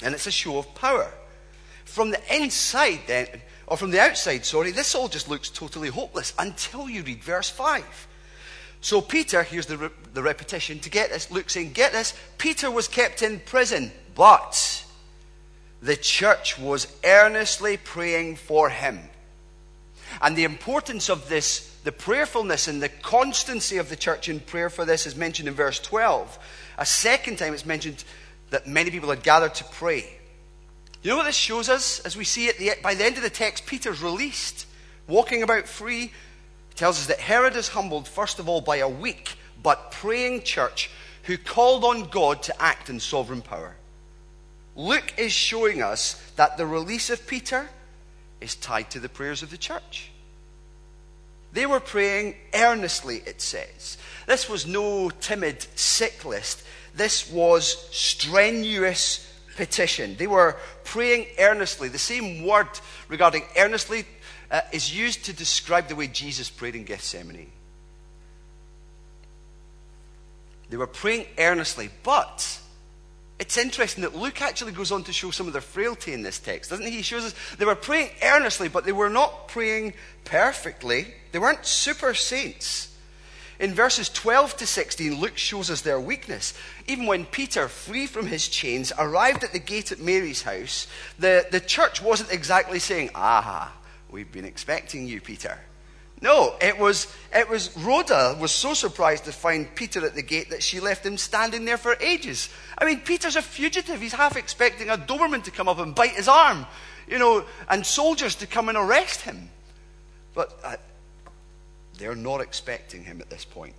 And 0.02 0.16
it's 0.16 0.26
a 0.26 0.32
show 0.32 0.58
of 0.58 0.74
power. 0.74 1.12
From 1.86 2.10
the 2.10 2.20
inside, 2.36 3.02
then, 3.06 3.28
or 3.68 3.78
from 3.78 3.92
the 3.92 4.02
outside, 4.02 4.46
sorry, 4.46 4.72
this 4.72 4.96
all 4.96 5.10
just 5.10 5.30
looks 5.30 5.52
totally 5.52 5.90
hopeless 5.90 6.34
until 6.40 6.90
you 6.90 7.04
read 7.04 7.24
verse 7.24 7.52
5. 7.52 8.08
So, 8.82 9.00
Peter, 9.00 9.44
here's 9.44 9.68
the, 9.68 9.78
re- 9.78 9.90
the 10.16 10.24
repetition 10.24 10.80
to 10.80 10.90
get 10.90 11.12
this. 11.12 11.30
Luke 11.30 11.52
saying, 11.52 11.74
Get 11.74 11.92
this, 11.92 12.16
Peter 12.40 12.72
was 12.72 12.88
kept 12.88 13.22
in 13.22 13.40
prison, 13.42 13.92
but 14.16 14.86
the 15.84 15.96
church 15.96 16.58
was 16.58 16.88
earnestly 17.06 17.78
praying 17.78 18.38
for 18.38 18.70
him. 18.70 19.02
And 20.22 20.36
the 20.36 20.44
importance 20.44 21.10
of 21.10 21.30
this, 21.30 21.76
the 21.84 21.92
prayerfulness 21.92 22.68
and 22.68 22.82
the 22.82 22.90
constancy 22.90 23.78
of 23.78 23.90
the 23.90 23.96
church 23.96 24.30
in 24.30 24.40
prayer 24.40 24.70
for 24.70 24.86
this 24.86 25.06
is 25.06 25.16
mentioned 25.16 25.48
in 25.48 25.54
verse 25.54 25.80
12. 25.80 26.38
A 26.78 26.86
second 26.86 27.38
time 27.38 27.54
it's 27.54 27.66
mentioned 27.66 28.04
that 28.50 28.68
many 28.68 28.92
people 28.92 29.10
had 29.10 29.24
gathered 29.24 29.56
to 29.56 29.64
pray. 29.66 30.18
You 31.02 31.12
know 31.12 31.18
what 31.18 31.26
this 31.26 31.36
shows 31.36 31.70
us? 31.70 32.00
As 32.02 32.18
we 32.18 32.26
see 32.26 32.52
the, 32.52 32.74
by 32.84 32.94
the 32.94 33.06
end 33.06 33.18
of 33.18 33.24
the 33.24 33.30
text, 33.30 33.66
Peter's 33.66 34.02
released, 34.02 34.66
walking 35.08 35.44
about 35.44 35.68
free. 35.68 36.08
He 36.08 36.76
tells 36.76 37.00
us 37.00 37.08
that 37.08 37.20
Herod 37.20 37.56
is 37.56 37.70
humbled, 37.70 38.08
first 38.08 38.40
of 38.40 38.50
all, 38.50 38.62
by 38.62 38.78
a 38.78 38.90
weak 38.90 39.38
but 39.62 39.92
praying 39.92 40.44
church 40.44 40.90
who 41.24 41.38
called 41.38 41.84
on 41.84 42.10
God 42.10 42.44
to 42.44 42.62
act 42.62 42.90
in 42.90 43.00
sovereign 43.00 43.42
power. 43.42 43.76
Luke 44.76 45.14
is 45.18 45.32
showing 45.32 45.82
us 45.82 46.14
that 46.36 46.58
the 46.58 46.66
release 46.66 47.10
of 47.10 47.28
Peter 47.28 47.70
is 48.42 48.56
tied 48.56 48.92
to 48.92 49.00
the 49.00 49.10
prayers 49.10 49.44
of 49.44 49.50
the 49.50 49.58
church. 49.58 50.12
They 51.52 51.66
were 51.66 51.80
praying 51.80 52.36
earnestly, 52.54 53.22
it 53.26 53.42
says. 53.42 53.98
This 54.28 54.48
was 54.48 54.68
no 54.68 55.10
timid 55.10 55.66
sick 55.76 56.24
list. 56.24 56.64
This 56.94 57.30
was 57.32 57.88
strenuous 57.92 59.26
petition. 59.56 60.16
They 60.18 60.28
were 60.28 60.58
praying 60.84 61.28
earnestly. 61.40 61.90
The 61.90 61.98
same 61.98 62.46
word 62.46 62.68
regarding 63.08 63.44
earnestly 63.58 64.06
uh, 64.52 64.62
is 64.72 64.96
used 64.96 65.26
to 65.26 65.34
describe 65.34 65.88
the 65.88 65.96
way 65.96 66.08
Jesus 66.08 66.50
prayed 66.50 66.76
in 66.76 66.84
Gethsemane. 66.84 67.52
They 70.70 70.78
were 70.78 70.88
praying 70.88 71.26
earnestly, 71.38 71.90
but 72.04 72.60
it's 73.40 73.58
interesting 73.58 74.04
that 74.04 74.16
Luke 74.16 74.42
actually 74.42 74.74
goes 74.74 74.92
on 74.92 75.04
to 75.06 75.14
show 75.14 75.32
some 75.32 75.48
of 75.48 75.54
their 75.54 75.62
frailty 75.62 76.12
in 76.14 76.22
this 76.22 76.40
text, 76.40 76.70
doesn't 76.70 76.86
he? 76.86 76.92
He 76.92 77.02
shows 77.02 77.24
us 77.24 77.36
they 77.58 77.66
were 77.66 77.76
praying 77.76 78.10
earnestly, 78.22 78.68
but 78.68 78.84
they 78.84 78.92
were 78.92 79.10
not 79.10 79.48
praying 79.48 79.94
perfectly. 80.26 81.08
They 81.32 81.40
weren't 81.40 81.66
super 81.66 82.14
saints. 82.14 82.94
In 83.58 83.74
verses 83.74 84.10
12 84.10 84.58
to 84.58 84.66
16, 84.66 85.20
Luke 85.20 85.38
shows 85.38 85.70
us 85.70 85.82
their 85.82 86.00
weakness. 86.00 86.54
Even 86.88 87.06
when 87.06 87.26
Peter, 87.26 87.68
free 87.68 88.08
from 88.08 88.28
his 88.28 88.48
chains, 88.48 88.92
arrived 88.98 89.44
at 89.44 89.54
the 89.54 89.60
gate 89.60 89.92
at 89.92 90.00
Mary's 90.00 90.44
house, 90.44 90.88
the, 91.18 91.46
the 91.50 91.60
church 91.60 92.02
wasn't 92.02 92.32
exactly 92.32 92.80
saying, 92.80 93.10
Aha, 93.16 93.74
we've 94.10 94.32
been 94.32 94.46
expecting 94.46 95.08
you, 95.08 95.20
Peter. 95.20 95.60
No, 96.22 96.56
it 96.60 96.78
was, 96.78 97.08
it 97.34 97.50
was 97.50 97.76
Rhoda 97.78 98.38
was 98.40 98.52
so 98.52 98.74
surprised 98.74 99.26
to 99.26 99.32
find 99.32 99.74
Peter 99.74 100.06
at 100.06 100.16
the 100.16 100.22
gate 100.22 100.50
that 100.50 100.62
she 100.62 100.82
left 100.82 101.06
him 101.06 101.18
standing 101.18 101.64
there 101.64 101.78
for 101.78 101.96
ages. 102.02 102.50
I 102.78 102.86
mean, 102.86 103.00
Peter's 103.00 103.38
a 103.38 103.42
fugitive. 103.42 104.02
He's 104.02 104.14
half 104.14 104.36
expecting 104.36 104.90
a 104.90 104.98
Doberman 104.98 105.44
to 105.46 105.52
come 105.52 105.70
up 105.70 105.80
and 105.80 105.96
bite 105.96 106.12
his 106.12 106.28
arm, 106.28 106.66
you 107.08 107.20
know, 107.20 107.46
and 107.70 107.86
soldiers 107.86 108.36
to 108.36 108.48
come 108.48 108.68
and 108.68 108.78
arrest 108.78 109.22
him. 109.22 109.50
But 110.34 110.60
uh, 110.62 110.76
they're 111.98 112.16
not 112.16 112.42
expecting 112.42 113.04
him 113.04 113.22
at 113.22 113.30
this 113.30 113.46
point. 113.46 113.76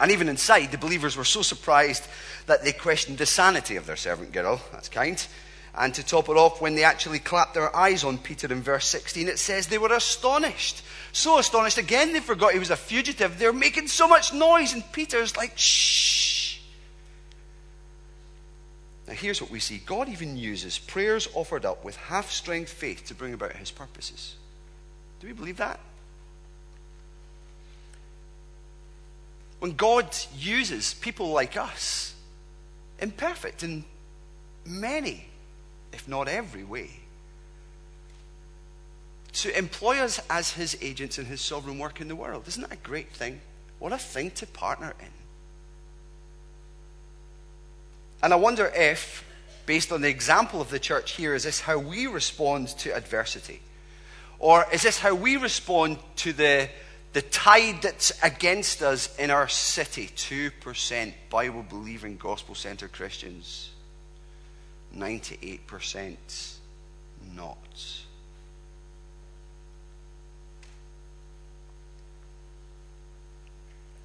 And 0.00 0.10
even 0.10 0.30
inside, 0.30 0.70
the 0.70 0.78
believers 0.78 1.14
were 1.14 1.24
so 1.24 1.42
surprised 1.42 2.06
that 2.46 2.64
they 2.64 2.72
questioned 2.72 3.18
the 3.18 3.26
sanity 3.26 3.76
of 3.76 3.86
their 3.86 3.96
servant 3.96 4.32
girl. 4.32 4.62
That's 4.72 4.88
kind. 4.88 5.24
And 5.76 5.94
to 5.94 6.04
top 6.04 6.28
it 6.28 6.36
off, 6.36 6.60
when 6.60 6.74
they 6.74 6.84
actually 6.84 7.20
clapped 7.20 7.54
their 7.54 7.74
eyes 7.74 8.02
on 8.02 8.18
Peter 8.18 8.52
in 8.52 8.62
verse 8.62 8.86
16, 8.86 9.28
it 9.28 9.38
says 9.38 9.66
they 9.66 9.78
were 9.78 9.92
astonished. 9.92 10.82
So 11.12 11.38
astonished. 11.38 11.78
Again, 11.78 12.12
they 12.12 12.20
forgot 12.20 12.52
he 12.52 12.58
was 12.58 12.70
a 12.70 12.76
fugitive. 12.76 13.38
They're 13.38 13.52
making 13.52 13.86
so 13.86 14.08
much 14.08 14.32
noise, 14.32 14.72
and 14.72 14.82
Peter's 14.92 15.36
like, 15.36 15.56
shh. 15.56 16.58
Now, 19.06 19.14
here's 19.14 19.40
what 19.40 19.50
we 19.50 19.60
see 19.60 19.78
God 19.78 20.08
even 20.08 20.36
uses 20.36 20.78
prayers 20.78 21.28
offered 21.34 21.64
up 21.64 21.84
with 21.84 21.96
half 21.96 22.30
strength 22.30 22.72
faith 22.72 23.06
to 23.06 23.14
bring 23.14 23.34
about 23.34 23.54
his 23.54 23.70
purposes. 23.70 24.36
Do 25.20 25.26
we 25.26 25.32
believe 25.32 25.58
that? 25.58 25.78
When 29.60 29.72
God 29.72 30.16
uses 30.34 30.94
people 30.94 31.28
like 31.28 31.56
us, 31.56 32.14
imperfect 32.98 33.62
in 33.62 33.84
many 34.64 35.29
if 35.92 36.06
not 36.08 36.28
every 36.28 36.64
way, 36.64 36.90
to 39.32 39.56
employ 39.56 39.98
us 39.98 40.20
as 40.28 40.52
his 40.52 40.76
agents 40.80 41.18
in 41.18 41.26
his 41.26 41.40
sovereign 41.40 41.78
work 41.78 42.00
in 42.00 42.08
the 42.08 42.16
world. 42.16 42.48
Isn't 42.48 42.62
that 42.62 42.72
a 42.72 42.76
great 42.76 43.12
thing? 43.12 43.40
What 43.78 43.92
a 43.92 43.98
thing 43.98 44.30
to 44.32 44.46
partner 44.46 44.94
in. 45.00 45.06
And 48.22 48.32
I 48.32 48.36
wonder 48.36 48.66
if, 48.74 49.24
based 49.66 49.92
on 49.92 50.02
the 50.02 50.08
example 50.08 50.60
of 50.60 50.70
the 50.70 50.78
church 50.78 51.12
here, 51.12 51.34
is 51.34 51.44
this 51.44 51.60
how 51.60 51.78
we 51.78 52.06
respond 52.06 52.68
to 52.78 52.94
adversity? 52.94 53.60
Or 54.38 54.66
is 54.72 54.82
this 54.82 54.98
how 54.98 55.14
we 55.14 55.36
respond 55.36 55.98
to 56.16 56.32
the, 56.32 56.68
the 57.12 57.22
tide 57.22 57.82
that's 57.82 58.12
against 58.22 58.82
us 58.82 59.16
in 59.16 59.30
our 59.30 59.48
city? 59.48 60.08
2% 60.16 61.12
Bible 61.30 61.62
believing, 61.62 62.16
gospel 62.16 62.54
centered 62.54 62.92
Christians. 62.92 63.70
98% 64.96 66.16
not. 67.34 67.56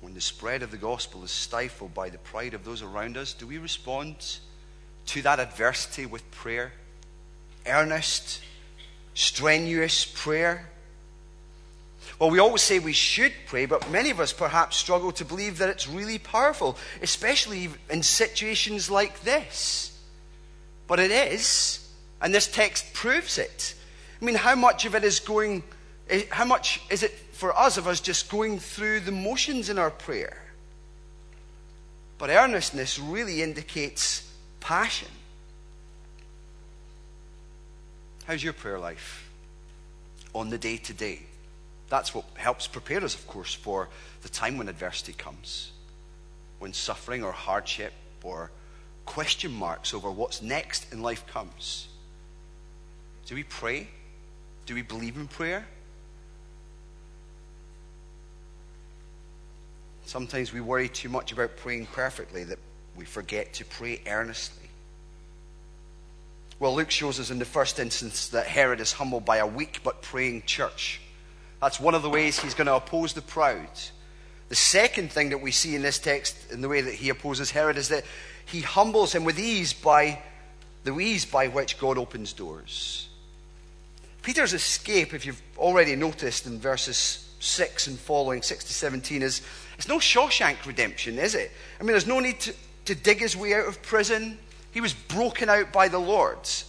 When 0.02 0.14
the 0.14 0.22
spread 0.22 0.62
of 0.62 0.70
the 0.70 0.78
gospel 0.78 1.24
is 1.24 1.32
stifled 1.32 1.94
by 1.94 2.10
the 2.10 2.20
pride 2.20 2.54
of 2.54 2.64
those 2.64 2.84
around 2.84 3.18
us, 3.18 3.34
do 3.34 3.48
we 3.48 3.58
respond 3.58 4.38
to 5.08 5.22
that 5.24 5.40
adversity 5.40 6.06
with 6.06 6.30
prayer? 6.32 6.74
Earnest, 7.66 8.42
strenuous 9.16 10.06
prayer? 10.06 10.70
Well, 12.20 12.30
we 12.30 12.40
always 12.40 12.62
say 12.62 12.78
we 12.78 12.94
should 12.94 13.34
pray, 13.48 13.66
but 13.66 13.90
many 13.90 14.12
of 14.12 14.20
us 14.20 14.32
perhaps 14.32 14.78
struggle 14.78 15.12
to 15.14 15.26
believe 15.26 15.58
that 15.58 15.70
it's 15.70 15.88
really 15.88 16.20
powerful, 16.20 16.78
especially 17.02 17.70
in 17.90 18.04
situations 18.04 18.92
like 18.92 19.22
this. 19.22 19.95
But 20.88 21.00
it 21.00 21.12
is, 21.12 21.88
and 22.22 22.34
this 22.34 22.48
text 22.48 22.94
proves 22.94 23.38
it. 23.38 23.76
I 24.22 24.26
mean, 24.26 24.36
how 24.36 24.56
much 24.56 24.86
of 24.86 24.96
it 24.96 25.04
is 25.04 25.20
going, 25.20 25.64
eh, 26.10 26.24
how 26.30 26.46
much 26.46 26.82
is 26.90 27.04
it 27.04 27.12
for 27.32 27.58
us 27.58 27.78
of 27.78 27.88
us 27.88 28.00
just 28.00 28.30
going 28.30 28.60
through 28.60 29.02
the 29.02 29.12
motions 29.12 29.70
in 29.70 29.78
our 29.78 29.92
prayer? 29.92 30.42
But 32.18 32.30
earnestness 32.30 32.98
really 32.98 33.42
indicates 33.42 34.32
passion. 34.60 35.10
How's 38.26 38.44
your 38.44 38.54
prayer 38.54 38.80
life 38.80 39.30
on 40.34 40.50
the 40.50 40.58
day 40.58 40.78
to 40.78 40.94
day? 40.94 41.22
That's 41.90 42.16
what 42.16 42.26
helps 42.36 42.68
prepare 42.68 43.04
us, 43.04 43.14
of 43.14 43.28
course, 43.28 43.54
for 43.54 43.90
the 44.24 44.30
time 44.30 44.58
when 44.58 44.68
adversity 44.68 45.14
comes, 45.14 45.72
when 46.58 46.74
suffering 46.74 47.24
or 47.24 47.32
hardship 47.32 47.94
or 48.24 48.50
question 49.06 49.52
marks 49.52 49.94
over 49.94 50.12
what's 50.12 50.42
next 50.42 50.92
in 50.92 51.02
life 51.02 51.26
comes. 51.28 51.88
Do 53.26 53.36
we 53.36 53.44
pray? 53.44 53.88
Do 54.66 54.76
we 54.76 54.82
believe 54.82 55.16
in 55.16 55.28
prayer? 55.28 55.66
Sometimes 60.06 60.54
we 60.54 60.62
worry 60.62 60.88
too 60.88 61.10
much 61.10 61.32
about 61.32 61.58
praying 61.58 61.88
perfectly 61.88 62.44
that 62.44 62.60
we 62.96 63.06
forget 63.06 63.54
to 63.54 63.66
pray 63.66 64.02
earnestly. 64.08 64.70
Well, 66.60 66.76
Luke 66.76 66.92
shows 66.92 67.20
us 67.20 67.32
in 67.32 67.40
the 67.40 67.46
first 67.46 67.80
instance 67.80 68.30
that 68.30 68.48
Herod 68.48 68.80
is 68.80 68.94
humbled 68.94 69.26
by 69.26 69.38
a 69.38 69.48
weak 69.48 69.82
but 69.84 70.02
praying 70.02 70.44
church. 70.46 71.02
That's 71.62 71.80
one 71.80 71.96
of 71.96 72.02
the 72.04 72.10
ways 72.10 72.40
he's 72.40 72.54
going 72.54 72.68
to 72.68 72.76
oppose 72.76 73.14
the 73.14 73.22
proud. 73.22 73.68
The 74.50 74.56
second 74.56 75.12
thing 75.12 75.30
that 75.30 75.42
we 75.42 75.52
see 75.52 75.76
in 75.76 75.82
this 75.82 75.98
text, 76.00 76.52
in 76.52 76.62
the 76.62 76.70
way 76.70 76.82
that 76.82 76.94
he 76.94 77.10
opposes 77.10 77.52
Herod, 77.52 77.78
is 77.78 77.90
that 77.90 78.06
he 78.46 78.62
humbles 78.62 79.14
him 79.14 79.24
with 79.24 79.40
ease 79.40 79.74
by 79.74 80.22
the 80.84 80.98
ease 81.00 81.26
by 81.26 81.48
which 81.48 81.80
God 81.80 81.98
opens 81.98 82.32
doors. 82.32 83.10
Peter's 84.22 84.54
escape, 84.54 85.14
if 85.14 85.26
you've 85.26 85.42
already 85.58 85.96
noticed 85.96 86.46
in 86.46 86.60
verses 86.60 87.28
6 87.40 87.88
and 87.88 88.00
following, 88.00 88.42
6 88.42 88.64
to 88.64 88.74
17, 88.74 89.22
is 89.22 89.42
it's 89.78 89.88
no 89.88 89.98
Shawshank 89.98 90.66
redemption, 90.66 91.18
is 91.20 91.36
it? 91.36 91.52
I 91.80 91.84
mean, 91.84 91.92
there's 91.92 92.08
no 92.08 92.20
need 92.20 92.40
to, 92.42 92.54
to 92.86 92.96
dig 92.96 93.20
his 93.20 93.36
way 93.36 93.54
out 93.54 93.68
of 93.68 93.82
prison. 93.82 94.38
He 94.72 94.82
was 94.82 94.94
broken 94.94 95.50
out 95.50 95.74
by 95.74 95.90
the 95.90 96.00
Lord's. 96.00 96.66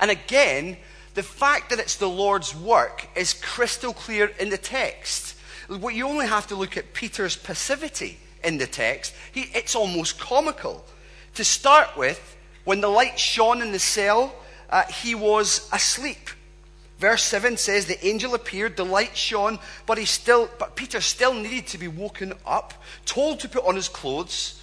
And 0.00 0.10
again, 0.10 0.78
the 1.14 1.22
fact 1.22 1.70
that 1.70 1.78
it's 1.78 1.96
the 1.96 2.08
Lord's 2.08 2.54
work 2.54 3.08
is 3.14 3.34
crystal 3.34 3.92
clear 3.92 4.32
in 4.38 4.48
the 4.48 4.58
text. 4.58 5.36
What 5.68 5.94
you 5.94 6.08
only 6.08 6.26
have 6.26 6.46
to 6.48 6.56
look 6.56 6.76
at 6.76 6.94
Peter's 6.94 7.36
passivity 7.36 8.18
in 8.44 8.58
the 8.58 8.66
text. 8.66 9.14
He, 9.32 9.42
it's 9.54 9.74
almost 9.74 10.18
comical. 10.18 10.84
To 11.34 11.44
start 11.44 11.96
with, 11.96 12.36
when 12.64 12.80
the 12.80 12.88
light 12.88 13.18
shone 13.18 13.62
in 13.62 13.72
the 13.72 13.78
cell, 13.78 14.34
uh, 14.70 14.84
he 14.84 15.14
was 15.14 15.68
asleep. 15.72 16.30
Verse 16.98 17.24
7 17.24 17.56
says 17.56 17.86
the 17.86 18.06
angel 18.06 18.34
appeared, 18.34 18.76
the 18.76 18.84
light 18.84 19.16
shone, 19.16 19.58
but 19.86 19.98
he 19.98 20.04
still 20.04 20.48
but 20.58 20.76
Peter 20.76 21.00
still 21.00 21.34
needed 21.34 21.66
to 21.68 21.78
be 21.78 21.88
woken 21.88 22.32
up, 22.46 22.74
told 23.04 23.40
to 23.40 23.48
put 23.48 23.64
on 23.64 23.74
his 23.74 23.88
clothes. 23.88 24.62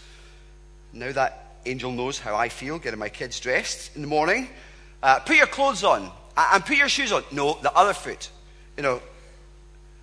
Now 0.93 1.11
that 1.11 1.57
angel 1.65 1.91
knows 1.91 2.17
how 2.17 2.35
I 2.35 2.47
feel 2.47 2.79
getting 2.79 2.99
my 2.99 3.09
kids 3.09 3.39
dressed 3.39 3.95
in 3.95 4.01
the 4.01 4.07
morning. 4.07 4.47
Uh, 5.03 5.19
put 5.19 5.35
your 5.35 5.47
clothes 5.47 5.83
on 5.83 6.09
and 6.37 6.65
put 6.65 6.77
your 6.77 6.87
shoes 6.87 7.11
on. 7.11 7.23
No, 7.31 7.57
the 7.61 7.73
other 7.73 7.93
foot. 7.93 8.29
You 8.77 8.83
know, 8.83 9.01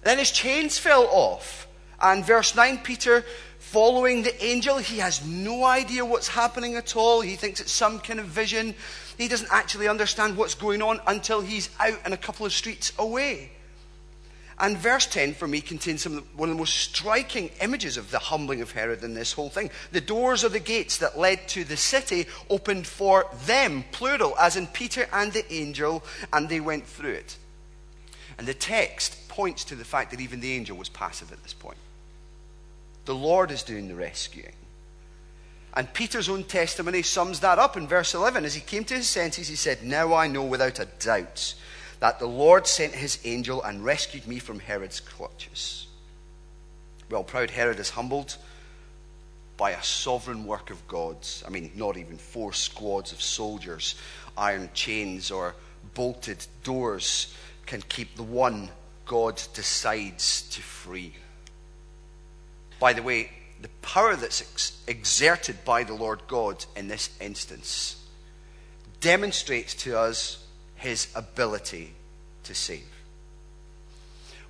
then 0.02 0.18
his 0.18 0.30
chains 0.30 0.78
fell 0.78 1.06
off. 1.10 1.66
And 2.00 2.24
verse 2.24 2.54
9, 2.54 2.78
Peter, 2.78 3.24
following 3.66 4.22
the 4.22 4.44
angel, 4.44 4.78
he 4.78 4.98
has 4.98 5.26
no 5.26 5.64
idea 5.64 6.04
what's 6.04 6.28
happening 6.28 6.76
at 6.76 6.94
all. 6.94 7.20
He 7.20 7.34
thinks 7.34 7.60
it's 7.60 7.72
some 7.72 7.98
kind 7.98 8.20
of 8.20 8.26
vision. 8.26 8.76
He 9.18 9.26
doesn't 9.26 9.50
actually 9.50 9.88
understand 9.88 10.36
what's 10.36 10.54
going 10.54 10.82
on 10.82 11.00
until 11.08 11.40
he's 11.40 11.68
out 11.80 11.98
and 12.04 12.14
a 12.14 12.16
couple 12.16 12.46
of 12.46 12.52
streets 12.52 12.92
away. 12.96 13.50
And 14.60 14.78
verse 14.78 15.06
10 15.06 15.34
for 15.34 15.48
me 15.48 15.60
contains 15.60 16.02
some, 16.02 16.24
one 16.36 16.48
of 16.48 16.54
the 16.54 16.60
most 16.60 16.76
striking 16.76 17.50
images 17.60 17.96
of 17.96 18.12
the 18.12 18.20
humbling 18.20 18.62
of 18.62 18.70
Herod 18.70 19.02
in 19.02 19.14
this 19.14 19.32
whole 19.32 19.50
thing. 19.50 19.70
The 19.90 20.00
doors 20.00 20.44
of 20.44 20.52
the 20.52 20.60
gates 20.60 20.98
that 20.98 21.18
led 21.18 21.48
to 21.48 21.64
the 21.64 21.76
city 21.76 22.26
opened 22.48 22.86
for 22.86 23.26
them, 23.46 23.84
plural, 23.90 24.38
as 24.38 24.56
in 24.56 24.68
Peter 24.68 25.08
and 25.12 25.32
the 25.32 25.52
angel, 25.52 26.04
and 26.32 26.48
they 26.48 26.60
went 26.60 26.86
through 26.86 27.14
it. 27.14 27.36
And 28.38 28.46
the 28.46 28.54
text 28.54 29.28
points 29.28 29.64
to 29.64 29.74
the 29.74 29.84
fact 29.84 30.12
that 30.12 30.20
even 30.20 30.38
the 30.38 30.52
angel 30.52 30.76
was 30.76 30.88
passive 30.88 31.32
at 31.32 31.42
this 31.42 31.52
point. 31.52 31.78
The 33.06 33.14
Lord 33.14 33.50
is 33.50 33.62
doing 33.62 33.88
the 33.88 33.94
rescuing. 33.94 34.52
And 35.74 35.92
Peter's 35.92 36.28
own 36.28 36.44
testimony 36.44 37.02
sums 37.02 37.40
that 37.40 37.58
up 37.58 37.76
in 37.76 37.86
verse 37.86 38.14
11. 38.14 38.44
As 38.44 38.54
he 38.54 38.60
came 38.60 38.84
to 38.84 38.94
his 38.94 39.06
senses, 39.06 39.48
he 39.48 39.56
said, 39.56 39.82
Now 39.82 40.14
I 40.14 40.26
know 40.26 40.42
without 40.42 40.78
a 40.78 40.88
doubt 40.98 41.54
that 42.00 42.18
the 42.18 42.26
Lord 42.26 42.66
sent 42.66 42.94
his 42.94 43.18
angel 43.24 43.62
and 43.62 43.84
rescued 43.84 44.26
me 44.26 44.38
from 44.38 44.58
Herod's 44.58 45.00
clutches. 45.00 45.86
Well, 47.10 47.24
proud 47.24 47.50
Herod 47.50 47.78
is 47.78 47.90
humbled 47.90 48.36
by 49.56 49.70
a 49.70 49.82
sovereign 49.82 50.44
work 50.44 50.70
of 50.70 50.86
God's. 50.88 51.44
I 51.46 51.50
mean, 51.50 51.70
not 51.74 51.96
even 51.96 52.18
four 52.18 52.52
squads 52.52 53.12
of 53.12 53.22
soldiers, 53.22 53.94
iron 54.36 54.70
chains, 54.74 55.30
or 55.30 55.54
bolted 55.94 56.46
doors 56.64 57.34
can 57.66 57.82
keep 57.82 58.16
the 58.16 58.22
one 58.22 58.70
God 59.06 59.40
decides 59.54 60.42
to 60.50 60.60
free. 60.60 61.14
By 62.78 62.92
the 62.92 63.02
way, 63.02 63.30
the 63.60 63.68
power 63.82 64.16
that's 64.16 64.42
ex- 64.42 64.82
exerted 64.86 65.64
by 65.64 65.84
the 65.84 65.94
Lord 65.94 66.20
God 66.28 66.64
in 66.76 66.88
this 66.88 67.10
instance 67.20 68.02
demonstrates 69.00 69.74
to 69.74 69.98
us 69.98 70.44
his 70.76 71.08
ability 71.14 71.94
to 72.44 72.54
save. 72.54 72.86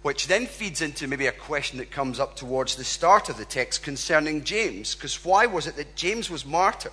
Which 0.03 0.27
then 0.27 0.47
feeds 0.47 0.83
into 0.83 1.09
maybe 1.09 1.27
a 1.27 1.33
question 1.33 1.79
that 1.79 1.91
comes 1.91 2.21
up 2.21 2.37
towards 2.37 2.77
the 2.77 2.85
start 2.85 3.29
of 3.29 3.39
the 3.39 3.45
text 3.45 3.83
concerning 3.83 4.45
James. 4.45 4.95
Because 4.95 5.25
why 5.25 5.47
was 5.47 5.67
it 5.67 5.77
that 5.77 5.97
James 5.97 6.31
was 6.31 6.47
martyred? 6.47 6.93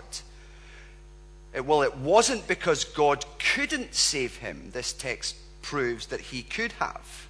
Eh, 1.54 1.60
well, 1.60 1.84
it 1.84 1.96
wasn't 1.98 2.48
because 2.48 2.84
God 2.84 3.26
couldn't 3.54 3.94
save 3.94 4.38
him. 4.38 4.72
This 4.72 4.94
text 4.94 5.36
proves 5.62 6.08
that 6.08 6.22
he 6.22 6.42
could 6.42 6.72
have. 6.74 7.28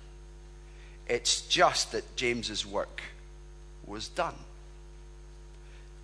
It's 1.08 1.42
just 1.42 1.92
that 1.92 2.16
James's 2.16 2.66
work 2.66 3.02
was 3.86 4.08
done. 4.08 4.36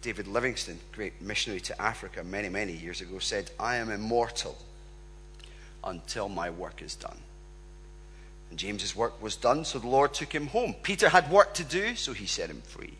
David 0.02 0.28
Livingstone, 0.28 0.80
great 0.94 1.22
missionary 1.22 1.60
to 1.62 1.82
Africa 1.82 2.24
many, 2.24 2.50
many 2.50 2.74
years 2.74 3.02
ago, 3.02 3.20
said, 3.20 3.52
I 3.60 3.76
am 3.76 3.92
immortal 3.92 4.58
until 5.84 6.30
my 6.30 6.50
work 6.50 6.82
is 6.82 6.96
done. 6.96 7.18
And 8.50 8.58
James's 8.58 8.96
work 8.96 9.22
was 9.22 9.36
done, 9.36 9.66
so 9.66 9.80
the 9.80 9.88
Lord 9.88 10.14
took 10.14 10.34
him 10.34 10.48
home. 10.48 10.76
Peter 10.82 11.10
had 11.10 11.30
work 11.30 11.54
to 11.56 11.64
do, 11.64 11.96
so 11.96 12.14
he 12.14 12.26
set 12.26 12.50
him 12.50 12.62
free. 12.62 12.94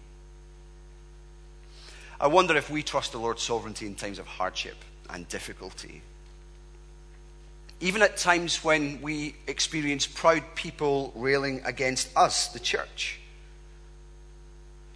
I 2.22 2.28
wonder 2.28 2.56
if 2.58 2.70
we 2.70 2.84
trust 2.84 3.14
the 3.14 3.18
Lord's 3.18 3.44
sovereignty 3.44 3.88
in 3.88 3.96
times 3.96 4.20
of 4.20 4.28
hardship 4.28 4.76
and 5.10 5.28
difficulty. 5.30 6.02
Even 7.80 8.02
at 8.02 8.18
times 8.18 8.62
when 8.62 9.02
we 9.02 9.36
experience 9.48 10.06
proud 10.06 10.44
people 10.54 11.14
railing 11.16 11.62
against 11.64 12.10
us, 12.18 12.50
the 12.50 12.60
church. 12.60 13.19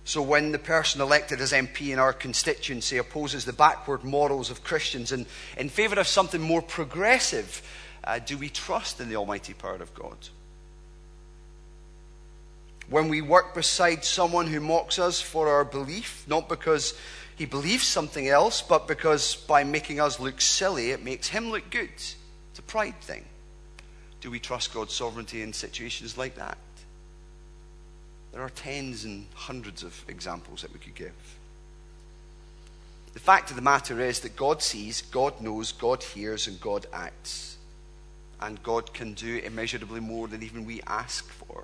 So, 0.05 0.21
when 0.21 0.51
the 0.51 0.59
person 0.59 0.99
elected 0.99 1.39
as 1.39 1.53
MP 1.53 1.93
in 1.93 1.99
our 1.99 2.11
constituency 2.11 2.97
opposes 2.97 3.45
the 3.45 3.53
backward 3.53 4.03
morals 4.03 4.49
of 4.49 4.63
Christians 4.63 5.13
and 5.13 5.25
in 5.57 5.69
favour 5.69 5.99
of 5.99 6.07
something 6.07 6.41
more 6.41 6.61
progressive, 6.61 7.61
uh, 8.03 8.19
do 8.19 8.37
we 8.37 8.49
trust 8.49 8.99
in 8.99 9.07
the 9.07 9.15
almighty 9.15 9.53
power 9.53 9.75
of 9.75 9.93
God? 9.93 10.17
When 12.89 13.07
we 13.07 13.21
work 13.21 13.55
beside 13.55 14.03
someone 14.03 14.47
who 14.47 14.59
mocks 14.59 14.99
us 14.99 15.21
for 15.21 15.47
our 15.47 15.63
belief, 15.63 16.25
not 16.27 16.49
because 16.49 16.93
he 17.37 17.45
believes 17.45 17.87
something 17.87 18.27
else, 18.27 18.61
but 18.61 18.89
because 18.89 19.35
by 19.35 19.63
making 19.63 20.01
us 20.01 20.19
look 20.19 20.41
silly, 20.41 20.91
it 20.91 21.01
makes 21.01 21.29
him 21.29 21.49
look 21.49 21.69
good. 21.69 21.89
It's 21.89 22.59
a 22.59 22.61
pride 22.61 22.99
thing. 23.01 23.23
Do 24.19 24.29
we 24.29 24.39
trust 24.39 24.73
God's 24.73 24.93
sovereignty 24.93 25.41
in 25.41 25.53
situations 25.53 26.17
like 26.17 26.35
that? 26.35 26.57
There 28.33 28.41
are 28.41 28.49
tens 28.49 29.05
and 29.05 29.27
hundreds 29.35 29.83
of 29.83 30.03
examples 30.07 30.63
that 30.63 30.73
we 30.73 30.79
could 30.79 30.95
give. 30.95 31.13
The 33.13 33.19
fact 33.19 33.51
of 33.51 33.55
the 33.55 33.61
matter 33.61 34.01
is 34.01 34.21
that 34.21 34.35
God 34.35 34.63
sees, 34.63 35.03
God 35.03 35.39
knows, 35.39 35.71
God 35.71 36.01
hears, 36.01 36.47
and 36.47 36.59
God 36.59 36.87
acts. 36.91 37.57
And 38.41 38.61
God 38.63 38.91
can 38.93 39.13
do 39.13 39.37
immeasurably 39.37 39.99
more 39.99 40.27
than 40.27 40.41
even 40.41 40.65
we 40.65 40.81
ask 40.87 41.29
for 41.29 41.63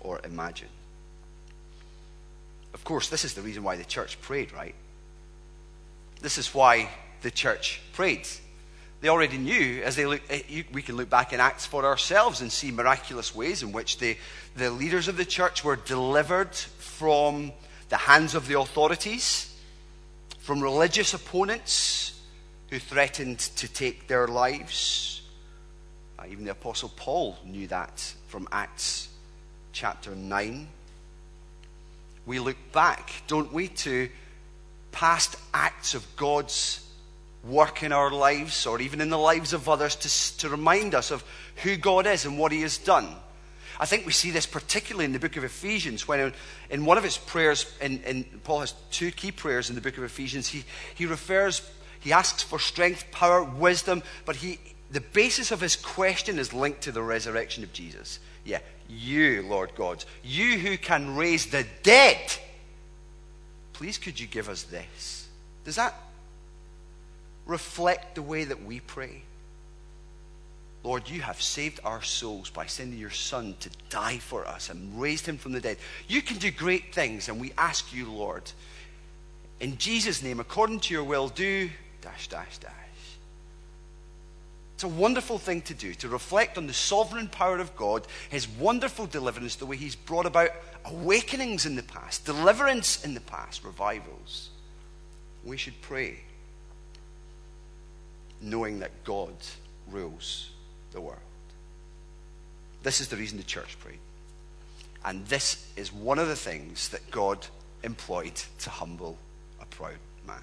or 0.00 0.20
imagine. 0.24 0.68
Of 2.74 2.82
course, 2.82 3.08
this 3.08 3.24
is 3.24 3.34
the 3.34 3.40
reason 3.42 3.62
why 3.62 3.76
the 3.76 3.84
church 3.84 4.20
prayed, 4.20 4.52
right? 4.52 4.74
This 6.20 6.38
is 6.38 6.52
why 6.52 6.90
the 7.22 7.30
church 7.30 7.80
prayed. 7.92 8.26
They 9.04 9.10
already 9.10 9.36
knew, 9.36 9.82
as 9.82 9.96
they 9.96 10.06
look, 10.06 10.22
eh, 10.30 10.62
we 10.72 10.80
can 10.80 10.96
look 10.96 11.10
back 11.10 11.34
in 11.34 11.38
Acts 11.38 11.66
for 11.66 11.84
ourselves 11.84 12.40
and 12.40 12.50
see 12.50 12.70
miraculous 12.70 13.34
ways 13.34 13.62
in 13.62 13.70
which 13.70 13.98
the, 13.98 14.16
the 14.56 14.70
leaders 14.70 15.08
of 15.08 15.18
the 15.18 15.26
church 15.26 15.62
were 15.62 15.76
delivered 15.76 16.54
from 16.54 17.52
the 17.90 17.98
hands 17.98 18.34
of 18.34 18.48
the 18.48 18.58
authorities, 18.58 19.54
from 20.38 20.62
religious 20.62 21.12
opponents 21.12 22.18
who 22.70 22.78
threatened 22.78 23.40
to 23.40 23.68
take 23.68 24.08
their 24.08 24.26
lives. 24.26 25.20
Uh, 26.18 26.22
even 26.30 26.46
the 26.46 26.52
Apostle 26.52 26.90
Paul 26.96 27.36
knew 27.44 27.66
that 27.66 28.14
from 28.28 28.48
Acts 28.50 29.10
chapter 29.72 30.14
9. 30.14 30.66
We 32.24 32.38
look 32.38 32.56
back, 32.72 33.12
don't 33.26 33.52
we, 33.52 33.68
to 33.68 34.08
past 34.92 35.36
acts 35.52 35.92
of 35.92 36.06
God's 36.16 36.83
work 37.48 37.82
in 37.82 37.92
our 37.92 38.10
lives 38.10 38.66
or 38.66 38.80
even 38.80 39.00
in 39.00 39.10
the 39.10 39.18
lives 39.18 39.52
of 39.52 39.68
others 39.68 39.96
to, 39.96 40.38
to 40.38 40.48
remind 40.48 40.94
us 40.94 41.10
of 41.10 41.24
who 41.62 41.76
God 41.76 42.06
is 42.06 42.24
and 42.24 42.38
what 42.38 42.52
He 42.52 42.62
has 42.62 42.78
done. 42.78 43.14
I 43.78 43.86
think 43.86 44.06
we 44.06 44.12
see 44.12 44.30
this 44.30 44.46
particularly 44.46 45.04
in 45.04 45.12
the 45.12 45.18
book 45.18 45.36
of 45.36 45.44
Ephesians, 45.44 46.06
when 46.06 46.32
in 46.70 46.84
one 46.84 46.96
of 46.96 47.04
his 47.04 47.18
prayers, 47.18 47.66
in, 47.80 48.24
Paul 48.44 48.60
has 48.60 48.74
two 48.90 49.10
key 49.10 49.32
prayers 49.32 49.68
in 49.68 49.74
the 49.74 49.80
book 49.80 49.98
of 49.98 50.04
Ephesians. 50.04 50.46
He, 50.46 50.64
he 50.94 51.06
refers, 51.06 51.68
he 52.00 52.12
asks 52.12 52.42
for 52.42 52.58
strength, 52.58 53.10
power, 53.10 53.42
wisdom, 53.42 54.02
but 54.24 54.36
he, 54.36 54.60
the 54.90 55.00
basis 55.00 55.50
of 55.50 55.60
his 55.60 55.74
question 55.74 56.38
is 56.38 56.52
linked 56.52 56.82
to 56.82 56.92
the 56.92 57.02
resurrection 57.02 57.64
of 57.64 57.72
Jesus. 57.72 58.20
Yeah, 58.44 58.60
you, 58.88 59.42
Lord 59.42 59.74
God, 59.74 60.04
you 60.22 60.58
who 60.58 60.78
can 60.78 61.16
raise 61.16 61.46
the 61.46 61.66
dead, 61.82 62.32
please 63.72 63.98
could 63.98 64.20
you 64.20 64.28
give 64.28 64.48
us 64.48 64.62
this? 64.62 65.28
Does 65.64 65.76
that 65.76 65.94
reflect 67.46 68.14
the 68.14 68.22
way 68.22 68.44
that 68.44 68.64
we 68.64 68.80
pray? 68.80 69.22
Lord, 70.82 71.08
you 71.08 71.22
have 71.22 71.40
saved 71.40 71.80
our 71.82 72.02
souls 72.02 72.50
by 72.50 72.66
sending 72.66 72.98
your 72.98 73.10
Son 73.10 73.54
to 73.60 73.70
die 73.88 74.18
for 74.18 74.46
us 74.46 74.68
and 74.68 75.00
raised 75.00 75.26
him 75.26 75.38
from 75.38 75.52
the 75.52 75.60
dead. 75.60 75.78
You 76.06 76.20
can 76.20 76.36
do 76.36 76.50
great 76.50 76.94
things, 76.94 77.28
and 77.28 77.40
we 77.40 77.52
ask 77.56 77.92
you, 77.92 78.10
Lord, 78.10 78.42
in 79.60 79.78
Jesus' 79.78 80.22
name, 80.22 80.40
according 80.40 80.80
to 80.80 80.94
your 80.94 81.04
will, 81.04 81.28
do 81.28 81.70
dash, 82.02 82.28
dash, 82.28 82.58
dash. 82.58 82.70
It's 84.74 84.84
a 84.84 84.88
wonderful 84.88 85.38
thing 85.38 85.62
to 85.62 85.74
do, 85.74 85.94
to 85.94 86.08
reflect 86.08 86.58
on 86.58 86.66
the 86.66 86.74
sovereign 86.74 87.28
power 87.28 87.58
of 87.60 87.74
God, 87.76 88.06
his 88.28 88.46
wonderful 88.46 89.06
deliverance, 89.06 89.56
the 89.56 89.66
way 89.66 89.76
he's 89.76 89.96
brought 89.96 90.26
about 90.26 90.50
awakenings 90.84 91.64
in 91.64 91.76
the 91.76 91.82
past, 91.82 92.26
deliverance 92.26 93.02
in 93.04 93.14
the 93.14 93.20
past, 93.20 93.64
revivals. 93.64 94.50
We 95.44 95.56
should 95.56 95.80
pray 95.80 96.18
knowing 98.44 98.80
that 98.80 99.04
God 99.04 99.34
rules 99.90 100.50
the 100.92 101.00
world. 101.00 101.18
This 102.82 103.00
is 103.00 103.08
the 103.08 103.16
reason 103.16 103.38
the 103.38 103.44
church 103.44 103.78
prayed. 103.80 103.98
And 105.04 105.26
this 105.26 105.70
is 105.76 105.92
one 105.92 106.18
of 106.18 106.28
the 106.28 106.36
things 106.36 106.88
that 106.90 107.10
God 107.10 107.46
employed 107.82 108.40
to 108.60 108.70
humble 108.70 109.18
a 109.60 109.66
proud 109.66 109.98
man. 110.26 110.42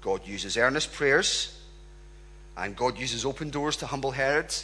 God 0.00 0.26
uses 0.26 0.56
earnest 0.56 0.92
prayers, 0.92 1.58
and 2.56 2.76
God 2.76 2.98
uses 2.98 3.24
open 3.24 3.50
doors 3.50 3.76
to 3.78 3.86
humble 3.86 4.12
Herod. 4.12 4.54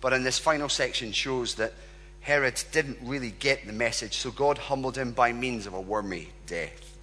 But 0.00 0.12
in 0.12 0.22
this 0.22 0.38
final 0.38 0.68
section 0.68 1.12
shows 1.12 1.54
that 1.56 1.72
Herod 2.20 2.62
didn't 2.72 2.98
really 3.02 3.32
get 3.32 3.66
the 3.66 3.72
message, 3.72 4.16
so 4.16 4.30
God 4.30 4.58
humbled 4.58 4.96
him 4.96 5.12
by 5.12 5.32
means 5.32 5.66
of 5.66 5.74
a 5.74 5.80
wormy 5.80 6.30
death. 6.46 6.98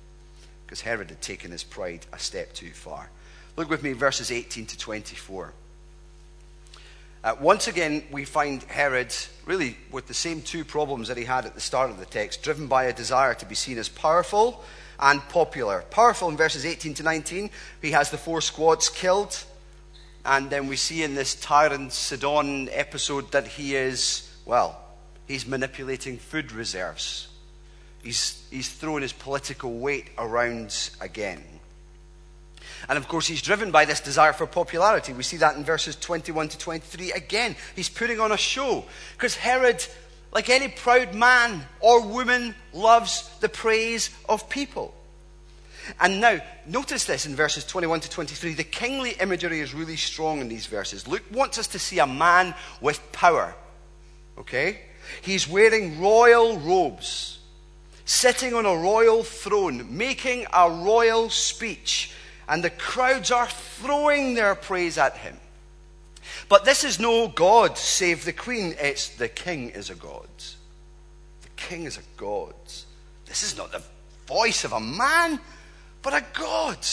Because 0.66 0.82
Herod 0.82 1.10
had 1.10 1.22
taken 1.22 1.52
his 1.52 1.64
pride 1.64 2.06
a 2.14 2.20
step 2.20 2.54
too 2.54 2.72
far. 2.72 3.10
Look 3.58 3.70
with 3.70 3.84
me, 3.84 3.94
verses 3.94 4.32
18 4.32 4.66
to 4.68 4.78
24. 4.78 5.54
Uh, 7.24 7.36
once 7.40 7.68
again, 7.68 8.04
we 8.12 8.26
find 8.26 8.64
Herod 8.64 9.14
really 9.46 9.78
with 9.92 10.08
the 10.08 10.14
same 10.14 10.42
two 10.42 10.66
problems 10.66 11.08
that 11.08 11.18
he 11.18 11.26
had 11.26 11.46
at 11.46 11.54
the 11.54 11.62
start 11.62 11.92
of 11.92 12.00
the 12.00 12.06
text, 12.06 12.42
driven 12.42 12.68
by 12.68 12.86
a 12.86 12.94
desire 12.94 13.34
to 13.36 13.46
be 13.46 13.54
seen 13.54 13.78
as 13.78 13.90
powerful 13.90 14.64
and 15.00 15.22
popular. 15.30 15.84
Powerful 15.92 16.30
in 16.30 16.38
verses 16.38 16.66
18 16.66 16.96
to 16.96 17.04
19, 17.04 17.50
he 17.82 17.92
has 17.92 18.10
the 18.10 18.18
four 18.18 18.42
squads 18.42 18.90
killed. 18.90 19.44
And 20.26 20.50
then 20.50 20.68
we 20.68 20.76
see 20.76 21.04
in 21.04 21.14
this 21.14 21.36
Tyre 21.36 21.74
and 21.74 21.92
Sidon 21.92 22.70
episode 22.72 23.32
that 23.32 23.48
he 23.48 23.76
is, 23.76 24.32
well, 24.46 24.80
he's 25.28 25.46
manipulating 25.46 26.18
food 26.18 26.52
reserves. 26.52 27.28
He's, 28.02 28.48
he's 28.50 28.70
throwing 28.70 29.02
his 29.02 29.14
political 29.14 29.74
weight 29.74 30.10
around 30.18 30.90
again. 31.02 31.44
And 32.90 32.98
of 32.98 33.08
course, 33.08 33.28
he's 33.28 33.42
driven 33.42 33.72
by 33.72 33.86
this 33.86 34.00
desire 34.00 34.34
for 34.34 34.48
popularity. 34.48 35.14
We 35.14 35.24
see 35.24 35.38
that 35.38 35.56
in 35.56 35.64
verses 35.64 35.96
21 35.96 36.50
to 36.50 36.58
23. 36.58 37.12
Again, 37.12 37.56
he's 37.76 37.90
putting 37.90 38.20
on 38.20 38.32
a 38.32 38.38
show. 38.38 38.86
Because 39.14 39.36
Herod, 39.36 39.86
like 40.34 40.50
any 40.50 40.68
proud 40.68 41.14
man 41.14 41.64
or 41.80 42.06
woman, 42.06 42.56
loves 42.74 43.30
the 43.40 43.50
praise 43.50 44.10
of 44.28 44.50
people. 44.50 44.94
And 46.00 46.22
now, 46.22 46.40
notice 46.66 47.06
this 47.06 47.26
in 47.26 47.36
verses 47.36 47.66
21 47.66 48.02
to 48.02 48.10
23. 48.10 48.54
The 48.54 48.64
kingly 48.64 49.12
imagery 49.20 49.60
is 49.60 49.74
really 49.74 49.98
strong 49.98 50.40
in 50.40 50.48
these 50.48 50.68
verses. 50.68 51.08
Luke 51.08 51.24
wants 51.32 51.58
us 51.58 51.68
to 51.68 51.80
see 51.80 52.00
a 52.00 52.08
man 52.08 52.54
with 52.82 53.00
power. 53.12 53.56
Okay? 54.38 54.82
He's 55.22 55.48
wearing 55.48 56.00
royal 56.00 56.60
robes, 56.60 57.40
sitting 58.06 58.54
on 58.54 58.66
a 58.66 58.76
royal 58.76 59.24
throne, 59.24 59.98
making 59.98 60.46
a 60.54 60.70
royal 60.70 61.30
speech 61.30 62.14
and 62.48 62.64
the 62.64 62.70
crowds 62.70 63.32
are 63.32 63.48
throwing 63.48 64.34
their 64.34 64.56
praise 64.56 64.98
at 64.98 65.18
him. 65.18 65.38
But 66.50 66.66
this 66.66 66.84
is 66.84 67.00
no 67.00 67.28
God 67.28 67.78
save 67.78 68.26
the 68.26 68.34
queen, 68.34 68.76
it's 68.80 69.10
the 69.10 69.30
king 69.30 69.70
is 69.70 69.90
a 69.90 69.96
God. 69.96 70.28
The 71.42 71.50
king 71.56 71.84
is 71.84 71.98
a 71.98 72.04
God. 72.18 72.54
This 73.26 73.44
is 73.44 73.58
not 73.58 73.72
the 73.72 73.84
voice 74.28 74.64
of 74.64 74.74
a 74.74 74.80
man, 74.80 75.40
but 76.02 76.14
a 76.14 76.26
God. 76.34 76.86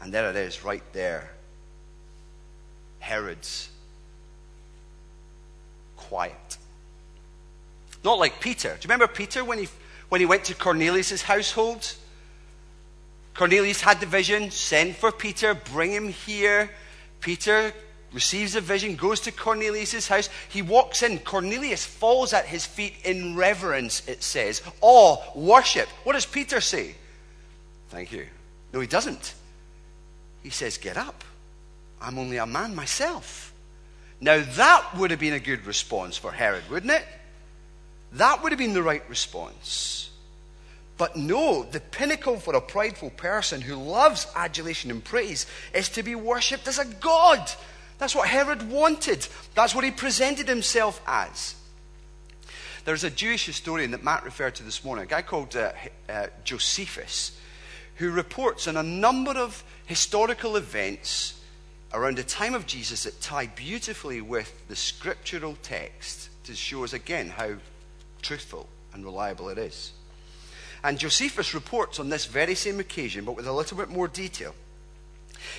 And 0.00 0.12
there 0.12 0.28
it 0.30 0.36
is, 0.36 0.64
right 0.64 0.82
there. 0.92 1.30
Herod's 2.98 3.70
quiet. 5.96 6.58
Not 8.04 8.18
like 8.18 8.40
Peter. 8.40 8.70
Do 8.70 8.74
you 8.74 8.88
remember 8.88 9.06
Peter 9.06 9.44
when 9.44 9.58
he, 9.58 9.68
when 10.08 10.20
he 10.20 10.26
went 10.26 10.44
to 10.44 10.54
Cornelius' 10.54 11.22
household? 11.22 11.94
Cornelius 13.36 13.82
had 13.82 14.00
the 14.00 14.06
vision, 14.06 14.50
send 14.50 14.96
for 14.96 15.12
Peter, 15.12 15.54
bring 15.54 15.92
him 15.92 16.08
here. 16.08 16.70
Peter 17.20 17.72
receives 18.12 18.54
the 18.54 18.62
vision, 18.62 18.96
goes 18.96 19.20
to 19.20 19.30
Cornelius' 19.30 20.08
house. 20.08 20.30
He 20.48 20.62
walks 20.62 21.02
in. 21.02 21.18
Cornelius 21.18 21.84
falls 21.84 22.32
at 22.32 22.46
his 22.46 22.64
feet 22.64 22.94
in 23.04 23.36
reverence, 23.36 24.06
it 24.08 24.22
says. 24.22 24.62
Awe, 24.80 25.18
worship. 25.34 25.88
What 26.04 26.14
does 26.14 26.24
Peter 26.24 26.62
say? 26.62 26.94
Thank 27.90 28.10
you. 28.10 28.26
No, 28.72 28.80
he 28.80 28.86
doesn't. 28.86 29.34
He 30.42 30.50
says, 30.50 30.78
Get 30.78 30.96
up. 30.96 31.22
I'm 32.00 32.18
only 32.18 32.38
a 32.38 32.46
man 32.46 32.74
myself. 32.74 33.52
Now, 34.20 34.42
that 34.42 34.96
would 34.96 35.10
have 35.10 35.20
been 35.20 35.34
a 35.34 35.40
good 35.40 35.66
response 35.66 36.16
for 36.16 36.32
Herod, 36.32 36.62
wouldn't 36.70 36.92
it? 36.92 37.04
That 38.12 38.42
would 38.42 38.52
have 38.52 38.58
been 38.58 38.72
the 38.72 38.82
right 38.82 39.06
response. 39.10 40.10
But 40.98 41.16
no, 41.16 41.62
the 41.62 41.80
pinnacle 41.80 42.38
for 42.38 42.54
a 42.54 42.60
prideful 42.60 43.10
person 43.10 43.60
who 43.60 43.76
loves 43.76 44.26
adulation 44.34 44.90
and 44.90 45.04
praise 45.04 45.46
is 45.74 45.88
to 45.90 46.02
be 46.02 46.14
worshipped 46.14 46.66
as 46.68 46.78
a 46.78 46.86
god. 46.86 47.50
That's 47.98 48.14
what 48.14 48.28
Herod 48.28 48.70
wanted. 48.70 49.26
That's 49.54 49.74
what 49.74 49.84
he 49.84 49.90
presented 49.90 50.48
himself 50.48 51.00
as. 51.06 51.54
There's 52.84 53.04
a 53.04 53.10
Jewish 53.10 53.44
historian 53.44 53.90
that 53.90 54.04
Matt 54.04 54.24
referred 54.24 54.54
to 54.56 54.62
this 54.62 54.84
morning, 54.84 55.04
a 55.04 55.08
guy 55.08 55.22
called 55.22 55.56
uh, 55.56 55.72
uh, 56.08 56.28
Josephus, 56.44 57.38
who 57.96 58.10
reports 58.10 58.68
on 58.68 58.76
a 58.76 58.82
number 58.82 59.32
of 59.32 59.64
historical 59.86 60.56
events 60.56 61.40
around 61.92 62.16
the 62.16 62.22
time 62.22 62.54
of 62.54 62.66
Jesus 62.66 63.04
that 63.04 63.20
tie 63.20 63.46
beautifully 63.46 64.20
with 64.20 64.68
the 64.68 64.76
scriptural 64.76 65.56
text 65.62 66.28
to 66.44 66.54
show 66.54 66.84
us 66.84 66.92
again 66.92 67.28
how 67.28 67.54
truthful 68.22 68.68
and 68.92 69.04
reliable 69.04 69.48
it 69.48 69.58
is. 69.58 69.92
And 70.86 71.00
Josephus 71.00 71.52
reports 71.52 71.98
on 71.98 72.10
this 72.10 72.26
very 72.26 72.54
same 72.54 72.78
occasion, 72.78 73.24
but 73.24 73.34
with 73.34 73.48
a 73.48 73.52
little 73.52 73.76
bit 73.76 73.88
more 73.88 74.06
detail. 74.06 74.54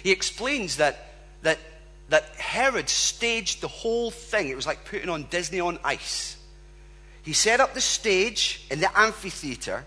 He 0.01 0.09
explains 0.09 0.77
that, 0.77 1.15
that, 1.41 1.59
that 2.07 2.23
Herod 2.37 2.87
staged 2.87 3.59
the 3.59 3.67
whole 3.67 4.09
thing. 4.09 4.47
It 4.47 4.55
was 4.55 4.65
like 4.65 4.85
putting 4.85 5.09
on 5.09 5.23
Disney 5.25 5.59
on 5.59 5.79
ice. 5.83 6.37
He 7.23 7.33
set 7.33 7.59
up 7.59 7.73
the 7.73 7.81
stage 7.81 8.65
in 8.71 8.79
the 8.79 8.89
amphitheater 8.97 9.83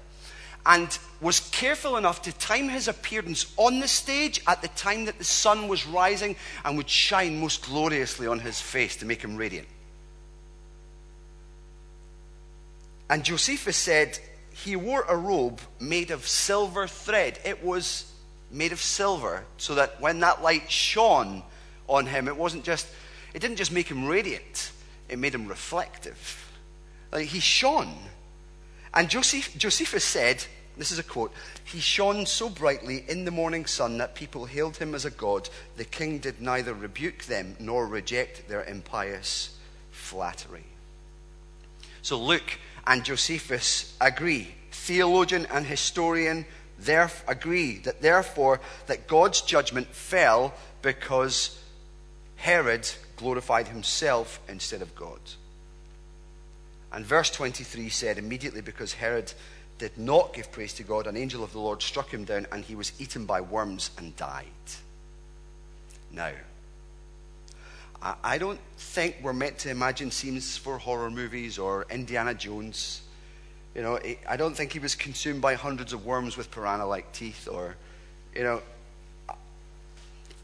and 0.66 0.98
was 1.22 1.40
careful 1.40 1.96
enough 1.96 2.20
to 2.22 2.32
time 2.36 2.68
his 2.68 2.86
appearance 2.86 3.50
on 3.56 3.80
the 3.80 3.88
stage 3.88 4.42
at 4.46 4.60
the 4.60 4.68
time 4.68 5.06
that 5.06 5.16
the 5.16 5.24
sun 5.24 5.68
was 5.68 5.86
rising 5.86 6.36
and 6.66 6.76
would 6.76 6.90
shine 6.90 7.40
most 7.40 7.64
gloriously 7.64 8.26
on 8.26 8.40
his 8.40 8.60
face 8.60 8.94
to 8.96 9.06
make 9.06 9.22
him 9.22 9.38
radiant. 9.38 9.68
And 13.08 13.24
Josephus 13.24 13.78
said 13.78 14.18
he 14.52 14.76
wore 14.76 15.02
a 15.02 15.16
robe 15.16 15.60
made 15.78 16.10
of 16.10 16.26
silver 16.26 16.86
thread. 16.86 17.38
It 17.44 17.62
was 17.64 18.10
made 18.50 18.72
of 18.72 18.80
silver 18.80 19.44
so 19.56 19.74
that 19.76 20.00
when 20.00 20.20
that 20.20 20.42
light 20.42 20.70
shone 20.70 21.42
on 21.88 22.06
him, 22.06 22.28
it 22.28 22.36
wasn't 22.36 22.64
just, 22.64 22.86
it 23.34 23.40
didn't 23.40 23.56
just 23.56 23.72
make 23.72 23.88
him 23.88 24.06
radiant, 24.06 24.72
it 25.08 25.18
made 25.18 25.34
him 25.34 25.46
reflective. 25.48 26.50
Like 27.12 27.26
he 27.26 27.40
shone. 27.40 27.94
And 28.92 29.08
Joseph, 29.08 29.56
Josephus 29.56 30.04
said, 30.04 30.44
this 30.76 30.90
is 30.90 30.98
a 30.98 31.04
quote, 31.04 31.32
he 31.64 31.80
shone 31.80 32.26
so 32.26 32.48
brightly 32.48 33.04
in 33.08 33.24
the 33.24 33.30
morning 33.30 33.66
sun 33.66 33.98
that 33.98 34.14
people 34.14 34.46
hailed 34.46 34.76
him 34.76 34.94
as 34.94 35.04
a 35.04 35.10
god. 35.10 35.48
The 35.76 35.84
king 35.84 36.18
did 36.18 36.40
neither 36.40 36.74
rebuke 36.74 37.24
them 37.24 37.56
nor 37.60 37.86
reject 37.86 38.48
their 38.48 38.64
impious 38.64 39.56
flattery. 39.90 40.64
So 42.02 42.18
Luke 42.18 42.58
and 42.86 43.04
Josephus 43.04 43.96
agree. 44.00 44.54
Theologian 44.70 45.46
and 45.46 45.66
historian 45.66 46.46
there 46.78 47.10
agree 47.28 47.78
that 47.78 48.00
therefore 48.00 48.60
that 48.86 49.06
God's 49.06 49.42
judgment 49.42 49.88
fell 49.88 50.54
because 50.82 51.62
Herod 52.36 52.88
glorified 53.16 53.68
himself 53.68 54.40
instead 54.48 54.80
of 54.80 54.94
God. 54.94 55.20
And 56.92 57.04
verse 57.04 57.30
23 57.30 57.88
said, 57.90 58.18
immediately 58.18 58.62
because 58.62 58.94
Herod 58.94 59.32
did 59.78 59.96
not 59.96 60.32
give 60.34 60.50
praise 60.50 60.74
to 60.74 60.82
God, 60.82 61.06
an 61.06 61.16
angel 61.16 61.44
of 61.44 61.52
the 61.52 61.60
Lord 61.60 61.82
struck 61.82 62.10
him 62.12 62.24
down, 62.24 62.46
and 62.50 62.64
he 62.64 62.74
was 62.74 62.92
eaten 62.98 63.26
by 63.26 63.40
worms 63.40 63.90
and 63.96 64.16
died. 64.16 64.46
Now, 66.12 66.32
I 68.02 68.38
don't 68.38 68.58
think 68.78 69.16
we're 69.22 69.34
meant 69.34 69.58
to 69.58 69.70
imagine 69.70 70.10
scenes 70.10 70.56
for 70.56 70.78
horror 70.78 71.10
movies 71.10 71.58
or 71.58 71.84
Indiana 71.90 72.32
Jones. 72.32 73.02
You 73.74 73.82
know, 73.82 73.98
I 74.26 74.36
don't 74.36 74.56
think 74.56 74.72
he 74.72 74.78
was 74.78 74.94
consumed 74.94 75.42
by 75.42 75.54
hundreds 75.54 75.92
of 75.92 76.06
worms 76.06 76.36
with 76.36 76.50
piranha 76.50 76.86
like 76.86 77.12
teeth 77.12 77.46
or, 77.46 77.76
you 78.34 78.42
know, 78.42 78.62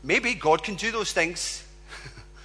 maybe 0.02 0.34
God 0.34 0.62
can 0.62 0.74
do 0.74 0.92
those 0.92 1.12
things. 1.12 1.66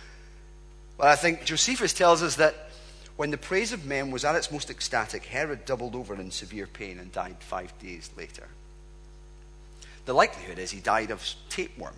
but 0.97 1.07
I 1.07 1.17
think 1.17 1.43
Josephus 1.43 1.91
tells 1.91 2.23
us 2.23 2.37
that 2.37 2.69
when 3.17 3.31
the 3.31 3.37
praise 3.37 3.73
of 3.73 3.85
men 3.85 4.11
was 4.11 4.23
at 4.23 4.35
its 4.35 4.49
most 4.49 4.69
ecstatic, 4.69 5.25
Herod 5.25 5.65
doubled 5.65 5.93
over 5.93 6.15
in 6.15 6.31
severe 6.31 6.67
pain 6.67 6.99
and 6.99 7.11
died 7.11 7.35
five 7.39 7.77
days 7.79 8.09
later. 8.15 8.47
The 10.05 10.13
likelihood 10.13 10.57
is 10.57 10.71
he 10.71 10.79
died 10.79 11.11
of 11.11 11.21
tapeworm 11.49 11.95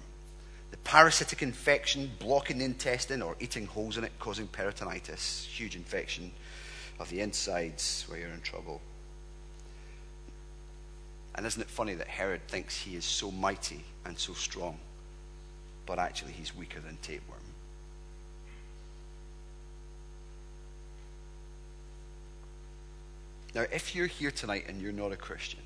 the 0.73 0.77
parasitic 0.77 1.43
infection 1.43 2.09
blocking 2.17 2.57
the 2.57 2.65
intestine 2.65 3.21
or 3.21 3.35
eating 3.39 3.67
holes 3.67 3.95
in 3.95 4.03
it, 4.03 4.11
causing 4.17 4.47
peritonitis, 4.47 5.45
huge 5.45 5.75
infection 5.75 6.31
of 6.99 7.07
the 7.11 7.19
insides 7.19 8.05
where 8.07 8.19
you're 8.19 8.29
in 8.29 8.41
trouble. 8.41 8.81
And 11.35 11.45
isn't 11.45 11.61
it 11.61 11.69
funny 11.69 11.93
that 11.93 12.07
Herod 12.07 12.47
thinks 12.47 12.75
he 12.75 12.95
is 12.95 13.05
so 13.05 13.29
mighty 13.29 13.83
and 14.03 14.17
so 14.17 14.33
strong, 14.33 14.79
but 15.85 15.99
actually 15.99 16.31
he's 16.31 16.55
weaker 16.55 16.79
than 16.79 16.97
tapeworm? 17.03 17.39
Now, 23.53 23.65
if 23.71 23.93
you're 23.93 24.07
here 24.07 24.31
tonight 24.31 24.65
and 24.67 24.81
you're 24.81 24.91
not 24.91 25.11
a 25.11 25.17
Christian, 25.17 25.59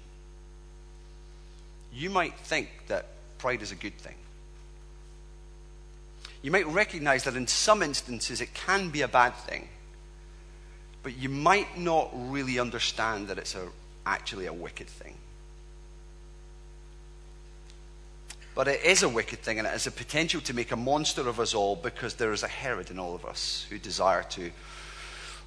you 1.94 2.10
might 2.10 2.38
think 2.40 2.68
that 2.88 3.06
pride 3.38 3.62
is 3.62 3.72
a 3.72 3.76
good 3.76 3.98
thing 3.98 4.16
you 6.42 6.52
might 6.52 6.68
recognize 6.68 7.24
that 7.24 7.36
in 7.36 7.48
some 7.48 7.82
instances 7.82 8.42
it 8.42 8.54
can 8.54 8.90
be 8.90 9.02
a 9.02 9.08
bad 9.08 9.32
thing, 9.32 9.68
but 11.04 11.18
you 11.18 11.30
might 11.30 11.78
not 11.78 12.10
really 12.14 12.60
understand 12.60 13.28
that 13.28 13.38
it's 13.38 13.56
a, 13.56 13.68
actually 14.06 14.46
a 14.46 14.54
wicked 14.54 14.88
thing. 14.88 15.16
But 18.56 18.68
it 18.68 18.84
is 18.84 19.04
a 19.04 19.10
wicked 19.10 19.40
thing, 19.40 19.60
and 19.60 19.68
it 19.68 19.72
has 19.72 19.86
a 19.86 19.92
potential 19.92 20.42
to 20.42 20.54
make 20.54 20.72
a 20.72 20.76
monster 20.76 21.28
of 21.28 21.40
us 21.40 21.54
all 21.54 21.76
because 21.76 22.16
there 22.16 22.34
is 22.34 22.42
a 22.42 22.48
Herod 22.48 22.90
in 22.90 22.98
all 22.98 23.14
of 23.14 23.24
us 23.24 23.68
who 23.70 23.78
desire 23.78 24.24
to 24.32 24.50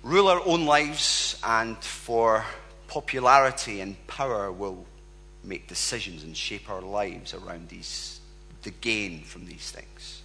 rule 0.02 0.28
our 0.28 0.40
own 0.46 0.64
lives 0.64 1.36
and 1.44 1.76
for 1.78 2.44
popularity 2.86 3.80
and 3.80 3.96
power 4.06 4.50
will 4.50 4.86
make 5.42 5.66
decisions 5.68 6.22
and 6.22 6.36
shape 6.36 6.70
our 6.70 6.82
lives 6.82 7.34
around 7.34 7.68
these, 7.68 8.20
the 8.62 8.70
gain 8.70 9.22
from 9.22 9.46
these 9.46 9.70
things. 9.70 10.19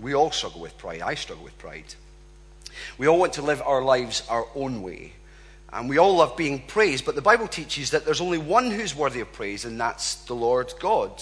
We 0.00 0.14
all 0.14 0.30
struggle 0.30 0.60
with 0.60 0.76
pride. 0.78 1.02
I 1.02 1.14
struggle 1.14 1.44
with 1.44 1.56
pride. 1.58 1.94
We 2.98 3.06
all 3.06 3.18
want 3.18 3.34
to 3.34 3.42
live 3.42 3.62
our 3.62 3.82
lives 3.82 4.22
our 4.28 4.46
own 4.54 4.82
way. 4.82 5.12
And 5.72 5.88
we 5.88 5.98
all 5.98 6.16
love 6.16 6.36
being 6.36 6.60
praised, 6.60 7.04
but 7.04 7.16
the 7.16 7.22
Bible 7.22 7.48
teaches 7.48 7.90
that 7.90 8.04
there's 8.04 8.20
only 8.20 8.38
one 8.38 8.70
who's 8.70 8.94
worthy 8.94 9.20
of 9.20 9.32
praise, 9.32 9.64
and 9.64 9.80
that's 9.80 10.14
the 10.26 10.34
Lord 10.34 10.72
God. 10.78 11.20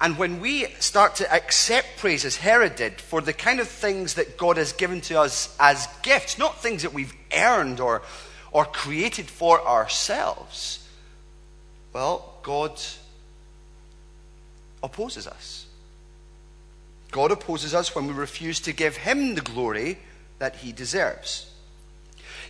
And 0.00 0.18
when 0.18 0.40
we 0.40 0.66
start 0.78 1.16
to 1.16 1.32
accept 1.32 1.98
praise 1.98 2.24
as 2.24 2.36
Herod 2.36 2.76
did 2.76 3.00
for 3.00 3.20
the 3.20 3.32
kind 3.32 3.60
of 3.60 3.68
things 3.68 4.14
that 4.14 4.36
God 4.36 4.56
has 4.56 4.72
given 4.72 5.00
to 5.02 5.20
us 5.20 5.54
as 5.60 5.88
gifts, 6.02 6.38
not 6.38 6.60
things 6.60 6.82
that 6.82 6.92
we've 6.92 7.14
earned 7.36 7.80
or, 7.80 8.02
or 8.50 8.64
created 8.64 9.26
for 9.26 9.60
ourselves, 9.64 10.88
well, 11.92 12.34
God 12.42 12.80
opposes 14.82 15.26
us. 15.26 15.66
God 17.12 17.30
opposes 17.30 17.74
us 17.74 17.94
when 17.94 18.08
we 18.08 18.14
refuse 18.14 18.58
to 18.60 18.72
give 18.72 18.96
Him 18.96 19.34
the 19.36 19.42
glory 19.42 19.98
that 20.38 20.56
He 20.56 20.72
deserves. 20.72 21.48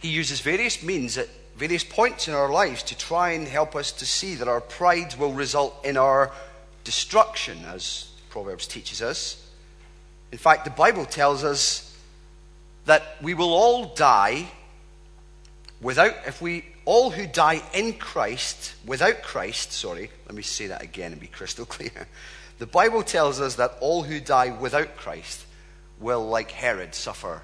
He 0.01 0.09
uses 0.09 0.41
various 0.41 0.83
means 0.83 1.19
at 1.19 1.29
various 1.57 1.85
points 1.85 2.29
in 2.29 2.35
our 2.35 2.51
lives 2.51 2.83
to 2.85 2.97
try 2.97 3.33
and 3.33 3.47
help 3.47 3.77
us 3.77 3.93
to 3.93 4.07
see 4.07 4.37
that 4.37 4.49
our 4.49 4.61
pride 4.61 5.15
will 5.17 5.33
result 5.33 5.85
in 5.85 5.97
our 5.97 6.33
destruction, 6.85 7.59
as 7.67 8.09
Proverbs 8.31 8.67
teaches 8.67 9.03
us. 9.03 9.47
In 10.31 10.39
fact, 10.39 10.65
the 10.65 10.71
Bible 10.71 11.05
tells 11.05 11.45
us 11.45 11.95
that 12.87 13.03
we 13.21 13.35
will 13.35 13.53
all 13.53 13.95
die 13.95 14.47
without, 15.81 16.15
if 16.27 16.41
we, 16.41 16.65
all 16.85 17.11
who 17.11 17.27
die 17.27 17.63
in 17.75 17.95
Christ, 17.95 18.75
without 18.87 19.23
Christ, 19.23 19.73
sorry, 19.73 20.11
let 20.27 20.35
me 20.35 20.43
say 20.43 20.69
that 20.69 20.83
again 20.83 21.13
and 21.13 21.21
be 21.21 21.27
crystal 21.27 21.67
clear. 21.67 22.07
The 22.63 22.69
Bible 22.69 23.03
tells 23.03 23.41
us 23.41 23.57
that 23.57 23.77
all 23.81 24.05
who 24.05 24.21
die 24.21 24.51
without 24.51 24.97
Christ 24.97 25.47
will, 25.99 26.25
like 26.29 26.53
Herod, 26.53 26.95
suffer 26.95 27.43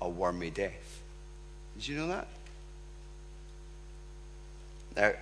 a 0.00 0.08
wormy 0.08 0.48
death. 0.48 1.02
Did 1.74 1.88
you 1.88 1.98
know 1.98 2.08
that? 2.08 2.26
Now, 4.96 5.12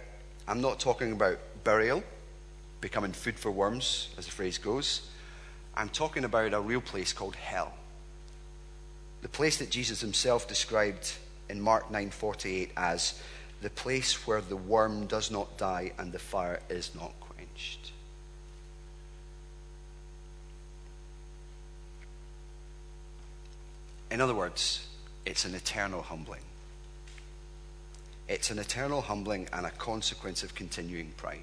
I'm 0.46 0.60
not 0.60 0.78
talking 0.78 1.10
about 1.10 1.40
burial 1.64 2.04
becoming 2.80 3.10
food 3.10 3.36
for 3.36 3.50
worms, 3.50 4.10
as 4.16 4.26
the 4.26 4.30
phrase 4.30 4.56
goes. 4.56 5.00
I'm 5.76 5.88
talking 5.88 6.22
about 6.22 6.54
a 6.54 6.60
real 6.60 6.80
place 6.80 7.12
called 7.12 7.34
hell. 7.34 7.74
The 9.22 9.28
place 9.28 9.56
that 9.56 9.68
Jesus 9.68 10.00
himself 10.00 10.46
described 10.46 11.12
in 11.48 11.60
Mark 11.60 11.90
9:48 11.90 12.70
as 12.76 13.20
the 13.62 13.70
place 13.70 14.28
where 14.28 14.42
the 14.42 14.54
worm 14.54 15.08
does 15.08 15.32
not 15.32 15.58
die 15.58 15.90
and 15.98 16.12
the 16.12 16.20
fire 16.20 16.60
is 16.68 16.94
not 16.94 17.18
In 24.14 24.20
other 24.20 24.32
words, 24.32 24.86
it's 25.26 25.44
an 25.44 25.56
eternal 25.56 26.00
humbling. 26.00 26.42
It's 28.28 28.48
an 28.52 28.60
eternal 28.60 29.00
humbling 29.00 29.48
and 29.52 29.66
a 29.66 29.70
consequence 29.70 30.44
of 30.44 30.54
continuing 30.54 31.10
pride 31.16 31.40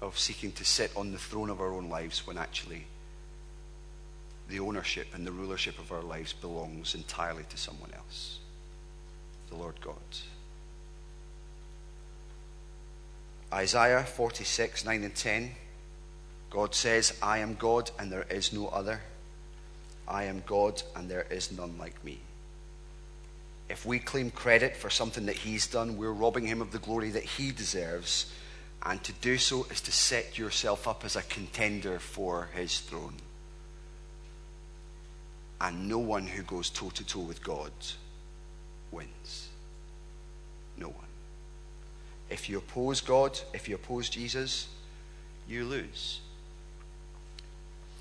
of 0.00 0.16
seeking 0.16 0.52
to 0.52 0.64
sit 0.64 0.92
on 0.96 1.10
the 1.10 1.18
throne 1.18 1.50
of 1.50 1.60
our 1.60 1.72
own 1.72 1.88
lives 1.88 2.28
when 2.28 2.38
actually 2.38 2.86
the 4.48 4.60
ownership 4.60 5.08
and 5.14 5.26
the 5.26 5.32
rulership 5.32 5.80
of 5.80 5.90
our 5.90 6.00
lives 6.00 6.32
belongs 6.32 6.94
entirely 6.94 7.42
to 7.50 7.56
someone 7.56 7.90
else 7.96 8.38
the 9.48 9.56
Lord 9.56 9.80
God. 9.80 9.96
Isaiah 13.52 14.04
46, 14.04 14.84
9 14.84 15.02
and 15.02 15.14
10. 15.16 15.50
God 16.50 16.72
says, 16.72 17.18
I 17.20 17.38
am 17.38 17.56
God 17.56 17.90
and 17.98 18.12
there 18.12 18.26
is 18.30 18.52
no 18.52 18.68
other. 18.68 19.00
I 20.10 20.24
am 20.24 20.42
God 20.46 20.82
and 20.94 21.08
there 21.08 21.26
is 21.30 21.56
none 21.56 21.78
like 21.78 22.04
me. 22.04 22.18
If 23.70 23.86
we 23.86 23.98
claim 24.00 24.30
credit 24.30 24.76
for 24.76 24.90
something 24.90 25.26
that 25.26 25.36
He's 25.36 25.66
done, 25.66 25.96
we're 25.96 26.12
robbing 26.12 26.46
Him 26.46 26.60
of 26.60 26.72
the 26.72 26.78
glory 26.78 27.10
that 27.10 27.22
He 27.22 27.52
deserves 27.52 28.30
and 28.84 29.02
to 29.04 29.12
do 29.12 29.36
so 29.36 29.66
is 29.70 29.80
to 29.82 29.92
set 29.92 30.38
yourself 30.38 30.88
up 30.88 31.04
as 31.04 31.16
a 31.16 31.22
contender 31.22 31.98
for 31.98 32.48
his 32.54 32.80
throne. 32.80 33.16
And 35.60 35.88
no 35.88 35.98
one 35.98 36.26
who 36.26 36.42
goes 36.42 36.70
toe 36.70 36.88
to 36.90 37.04
toe 37.04 37.20
with 37.20 37.44
God 37.44 37.72
wins. 38.90 39.48
No 40.78 40.88
one. 40.88 41.04
If 42.30 42.48
you 42.48 42.58
oppose 42.58 43.02
God, 43.02 43.38
if 43.52 43.68
you 43.68 43.74
oppose 43.74 44.08
Jesus, 44.08 44.68
you 45.46 45.64
lose. 45.64 46.20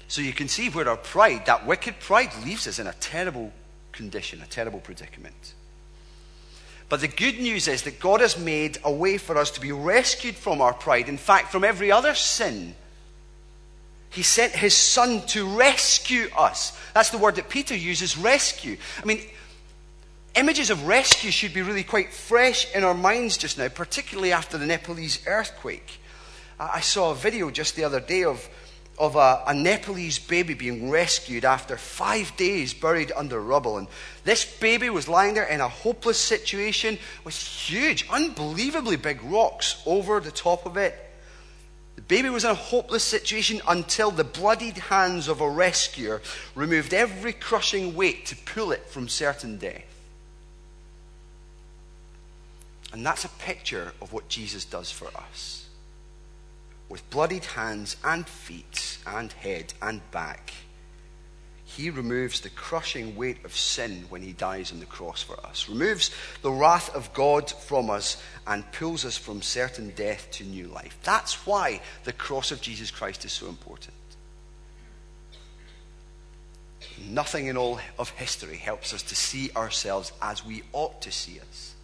So 0.10 0.22
you 0.22 0.34
can 0.34 0.48
see 0.48 0.70
where 0.70 0.90
our 0.90 0.98
pride, 0.98 1.46
that 1.46 1.68
wicked 1.68 2.00
pride, 2.00 2.32
leaves 2.44 2.68
us 2.68 2.80
in 2.80 2.88
a 2.88 2.94
terrible 2.94 3.54
condition, 3.92 4.42
a 4.42 4.48
terrible 4.48 4.80
predicament. 4.80 5.54
But 6.90 7.02
the 7.02 7.08
good 7.08 7.40
news 7.40 7.68
is 7.68 7.84
that 7.84 8.00
God 8.00 8.20
has 8.20 8.36
made 8.38 8.80
a 8.84 8.92
way 8.92 9.20
for 9.20 9.38
us 9.38 9.52
to 9.52 9.62
be 9.62 9.72
rescued 9.72 10.36
from 10.36 10.62
our 10.62 10.74
pride. 10.74 11.08
In 11.10 11.18
fact, 11.18 11.52
from 11.52 11.64
every 11.64 11.92
other 11.92 12.16
sin. 12.16 12.74
He 14.10 14.24
sent 14.24 14.54
his 14.54 14.76
son 14.76 15.22
to 15.28 15.48
rescue 15.48 16.28
us. 16.36 16.76
That's 16.96 17.12
the 17.12 17.20
word 17.20 17.36
that 17.36 17.48
Peter 17.48 17.76
uses 17.76 18.18
rescue. 18.18 18.78
I 19.00 19.06
mean, 19.06 19.22
images 20.34 20.72
of 20.72 20.88
rescue 20.88 21.30
should 21.30 21.54
be 21.54 21.62
really 21.62 21.84
quite 21.84 22.12
fresh 22.12 22.74
in 22.74 22.84
our 22.84 22.96
minds 22.96 23.38
just 23.38 23.60
now, 23.60 23.68
particularly 23.68 24.32
after 24.32 24.58
the 24.58 24.66
Nepalese 24.66 25.22
earthquake. 25.28 26.00
I 26.60 26.80
saw 26.80 27.12
a 27.12 27.16
video 27.16 27.52
just 27.52 27.76
the 27.76 27.84
other 27.84 28.00
day 28.00 28.24
of 28.24 28.50
of 29.00 29.16
a, 29.16 29.44
a, 29.48 29.54
Nepalese 29.54 30.20
baby 30.20 30.54
being 30.54 30.90
rescued 30.90 31.46
after 31.46 31.78
five 31.78 32.36
days 32.36 32.74
buried 32.74 33.12
under 33.16 33.40
rubble. 33.40 33.78
And 33.78 33.88
this 34.26 34.44
baby 34.60 34.90
was 34.90 35.08
lying 35.08 35.36
there 35.36 35.46
in 35.46 35.62
a 35.62 35.70
hopeless 35.70 36.18
situation 36.18 37.00
with 37.24 37.36
huge, 37.36 38.06
unbelievably 38.10 38.98
big 38.98 39.24
rocks 39.24 39.82
over 39.86 40.20
the 40.20 40.32
top 40.32 40.66
of 40.66 40.76
it. 40.76 40.98
The 41.96 42.02
baby 42.02 42.30
was 42.30 42.44
in 42.44 42.52
a 42.52 42.56
hopeless 42.56 43.04
situation 43.04 43.62
until 43.68 44.12
the 44.12 44.24
bloodied 44.26 44.78
hands 44.78 45.28
of 45.28 45.40
a 45.40 45.50
rescuer 45.50 46.22
removed 46.54 46.94
every 46.94 47.34
crushing 47.34 47.96
weight 47.96 48.26
to 48.28 48.36
pull 48.36 48.72
it 48.72 48.86
from 48.88 49.08
certain 49.08 49.58
death. 49.58 49.86
And 52.92 53.06
that's 53.06 53.24
a 53.24 53.30
picture 53.30 53.94
of 54.02 54.12
what 54.12 54.28
Jesus 54.28 54.66
does 54.66 54.92
for 54.92 55.08
us 55.16 55.59
with 56.90 57.08
bloodied 57.12 57.46
hands 57.46 57.96
and 58.04 58.28
feet 58.28 58.98
and 59.06 59.32
head 59.32 59.74
and 59.82 60.02
back. 60.12 60.52
He 61.64 61.92
removes 61.92 62.42
the 62.42 62.50
crushing 62.50 63.16
weight 63.16 63.46
of 63.46 63.56
sin 63.56 64.06
when 64.10 64.24
he 64.24 64.34
dies 64.34 64.72
on 64.72 64.80
the 64.80 64.88
cross 64.88 65.22
for 65.22 65.40
us, 65.46 65.70
removes 65.70 66.10
the 66.42 66.52
wrath 66.52 66.94
of 66.96 67.14
God 67.14 67.52
from 67.52 67.92
us, 67.92 68.22
and 68.48 68.70
pulls 68.72 69.06
us 69.06 69.16
from 69.18 69.44
certain 69.44 69.92
death 69.92 70.30
to 70.32 70.44
new 70.44 70.66
life. 70.68 70.98
That's 71.04 71.46
why 71.46 71.82
the 72.06 72.12
cross 72.12 72.52
of 72.52 72.60
Jesus 72.60 72.90
Christ 72.90 73.24
is 73.24 73.32
so 73.32 73.48
important. 73.48 73.94
Nothing 77.08 77.46
in 77.46 77.56
all 77.56 77.80
of 78.00 78.10
history 78.10 78.58
helps 78.58 78.92
us 78.92 79.04
to 79.04 79.16
see 79.16 79.52
ourselves 79.56 80.12
as 80.24 80.44
we 80.44 80.64
ought 80.74 81.04
to 81.04 81.12
see 81.12 81.40
us, 81.40 81.76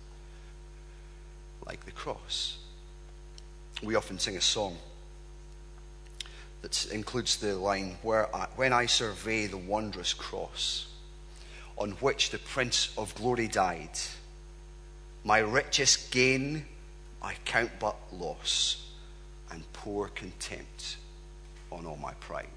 like 1.68 1.86
the 1.86 1.91
cross. 1.91 2.58
We 3.84 3.94
often 3.94 4.18
sing 4.18 4.36
a 4.36 4.41
song 4.41 4.78
that 6.65 6.88
includes 6.91 7.38
the 7.38 7.56
line, 7.56 7.95
Where 8.01 8.36
I, 8.36 8.47
When 8.56 8.73
I 8.73 8.88
survey 8.88 9.45
the 9.45 9.56
wondrous 9.56 10.15
cross 10.15 10.88
on 11.78 11.91
which 11.91 12.32
the 12.32 12.39
Prince 12.39 12.91
of 12.97 13.13
Glory 13.13 13.47
died, 13.47 13.99
my 15.23 15.39
richest 15.39 16.10
gain 16.10 16.65
I 17.21 17.36
count 17.45 17.69
but 17.80 17.95
loss 18.12 18.84
and 19.51 19.62
pour 19.73 20.08
contempt 20.08 20.97
on 21.71 21.86
all 21.86 21.97
my 21.97 22.13
pride. 22.13 22.47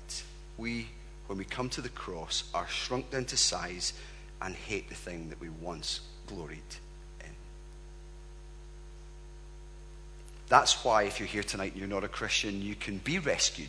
We, 0.57 0.89
when 1.27 1.37
we 1.37 1.45
come 1.45 1.69
to 1.69 1.83
the 1.83 1.91
cross, 1.91 2.45
are 2.55 2.67
shrunk 2.67 3.11
down 3.11 3.27
to 3.27 3.37
size 3.37 3.93
and 4.41 4.55
hate 4.55 4.89
the 4.89 4.95
thing 4.95 5.29
that 5.29 5.39
we 5.39 5.51
once 5.51 6.01
gloried 6.27 6.63
in. 7.21 7.31
That's 10.49 10.83
why, 10.83 11.03
if 11.03 11.21
you're 11.21 11.29
here 11.29 11.43
tonight 11.43 11.73
and 11.73 11.81
you're 11.81 11.89
not 11.89 12.05
a 12.05 12.09
Christian, 12.09 12.63
you 12.63 12.75
can 12.75 12.97
be 12.99 13.19
rescued 13.19 13.69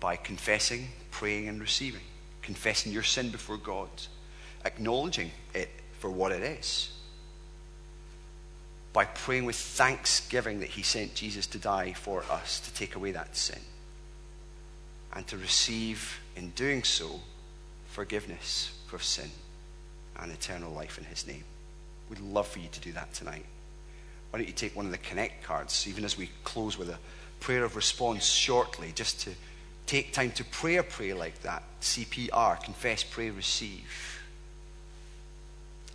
by 0.00 0.16
confessing, 0.16 0.88
praying, 1.10 1.48
and 1.48 1.60
receiving. 1.60 2.02
Confessing 2.42 2.92
your 2.92 3.02
sin 3.02 3.30
before 3.30 3.56
God, 3.56 3.88
acknowledging 4.64 5.30
it 5.54 5.68
for 5.98 6.10
what 6.10 6.32
it 6.32 6.42
is. 6.42 6.90
by 8.96 9.04
praying 9.04 9.44
with 9.44 9.56
thanksgiving 9.56 10.60
that 10.60 10.70
He 10.70 10.80
sent 10.80 11.14
Jesus 11.14 11.46
to 11.48 11.58
die 11.58 11.92
for 11.92 12.24
us 12.30 12.60
to 12.60 12.72
take 12.72 12.96
away 12.96 13.10
that 13.10 13.36
sin 13.36 13.60
and 15.12 15.26
to 15.26 15.36
receive, 15.36 16.18
in 16.34 16.48
doing 16.52 16.82
so, 16.82 17.20
forgiveness 17.88 18.72
for 18.86 18.98
sin 18.98 19.28
and 20.18 20.32
eternal 20.32 20.72
life 20.72 20.96
in 20.96 21.04
His 21.04 21.26
name. 21.26 21.44
We'd 22.08 22.20
love 22.20 22.48
for 22.48 22.58
you 22.58 22.68
to 22.72 22.80
do 22.80 22.90
that 22.92 23.12
tonight. 23.12 23.44
Why 24.30 24.38
don't 24.38 24.48
you 24.48 24.54
take 24.54 24.74
one 24.74 24.86
of 24.86 24.92
the 24.92 24.98
Connect 24.98 25.44
cards, 25.44 25.86
even 25.86 26.02
as 26.02 26.16
we 26.16 26.30
close 26.42 26.78
with 26.78 26.88
a 26.88 26.98
prayer 27.38 27.64
of 27.64 27.76
response 27.76 28.24
shortly, 28.24 28.92
just 28.94 29.20
to 29.20 29.30
take 29.86 30.12
time 30.12 30.32
to 30.32 30.44
pray 30.44 30.76
a 30.76 30.82
prayer 30.82 31.14
like 31.14 31.42
that 31.42 31.62
CPR, 31.80 32.62
confess, 32.62 33.02
pray, 33.04 33.30
receive. 33.30 34.22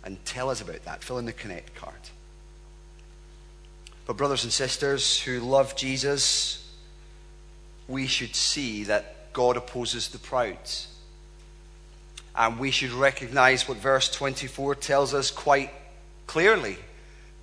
And 0.04 0.22
tell 0.24 0.50
us 0.50 0.60
about 0.60 0.84
that. 0.84 1.04
Fill 1.04 1.18
in 1.18 1.26
the 1.26 1.32
Connect 1.32 1.74
card. 1.74 1.94
But, 4.06 4.16
brothers 4.16 4.42
and 4.42 4.52
sisters 4.52 5.20
who 5.20 5.38
love 5.38 5.76
Jesus, 5.76 6.68
we 7.86 8.06
should 8.06 8.34
see 8.34 8.84
that 8.84 9.32
God 9.32 9.56
opposes 9.56 10.08
the 10.08 10.18
proud. 10.18 10.56
And 12.34 12.58
we 12.58 12.70
should 12.70 12.90
recognize 12.90 13.68
what 13.68 13.78
verse 13.78 14.10
24 14.10 14.74
tells 14.76 15.14
us 15.14 15.30
quite 15.30 15.70
clearly. 16.26 16.78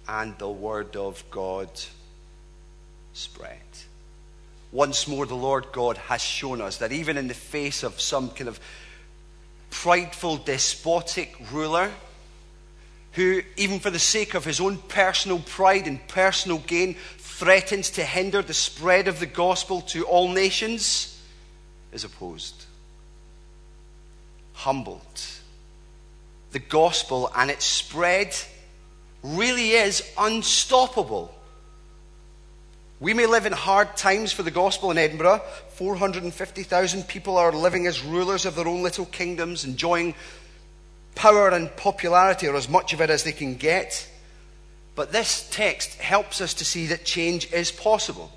And 0.07 0.37
the 0.37 0.49
word 0.49 0.95
of 0.95 1.23
God 1.29 1.69
spread. 3.13 3.59
Once 4.71 5.07
more, 5.07 5.25
the 5.25 5.35
Lord 5.35 5.71
God 5.71 5.97
has 5.97 6.21
shown 6.21 6.61
us 6.61 6.77
that 6.77 6.91
even 6.91 7.17
in 7.17 7.27
the 7.27 7.33
face 7.33 7.83
of 7.83 7.99
some 7.99 8.29
kind 8.29 8.47
of 8.47 8.59
prideful, 9.71 10.37
despotic 10.37 11.35
ruler, 11.51 11.91
who, 13.13 13.41
even 13.57 13.79
for 13.79 13.89
the 13.89 13.99
sake 13.99 14.35
of 14.35 14.45
his 14.45 14.59
own 14.59 14.77
personal 14.77 15.39
pride 15.39 15.87
and 15.87 16.07
personal 16.07 16.59
gain, 16.59 16.95
threatens 17.17 17.89
to 17.91 18.03
hinder 18.03 18.41
the 18.41 18.53
spread 18.53 19.07
of 19.07 19.19
the 19.19 19.25
gospel 19.25 19.81
to 19.81 20.03
all 20.05 20.29
nations, 20.29 21.19
is 21.91 22.03
opposed. 22.03 22.65
Humbled. 24.53 25.21
The 26.51 26.59
gospel 26.59 27.31
and 27.35 27.49
its 27.49 27.65
spread 27.65 28.35
really 29.23 29.71
is 29.71 30.03
unstoppable. 30.17 31.33
We 33.01 33.13
may 33.13 33.27
live 33.27 33.45
in 33.45 33.53
hard 33.53 33.95
times 33.95 34.33
for 34.33 34.43
the 34.43 34.51
gospel 34.51 34.91
in 34.91 34.97
Edinburgh. 34.97 35.41
450,000 35.69 37.07
people 37.07 37.37
are 37.37 37.53
living 37.53 37.87
as 37.87 38.03
rulers 38.03 38.45
of 38.45 38.55
their 38.55 38.67
own 38.67 38.83
little 38.83 39.05
kingdoms, 39.05 39.63
enjoying 39.63 40.15
power 41.15 41.47
and 41.49 41.73
popularity, 41.77 42.47
or 42.47 42.57
as 42.57 42.67
much 42.67 42.91
of 42.91 42.99
it 42.99 43.09
as 43.09 43.23
they 43.23 43.31
can 43.31 43.55
get. 43.55 44.05
But 44.95 45.13
this 45.13 45.47
text 45.49 45.97
helps 46.01 46.41
us 46.41 46.53
to 46.55 46.65
see 46.65 46.87
that 46.87 47.05
change 47.05 47.49
is 47.53 47.71
possible. 47.71 48.33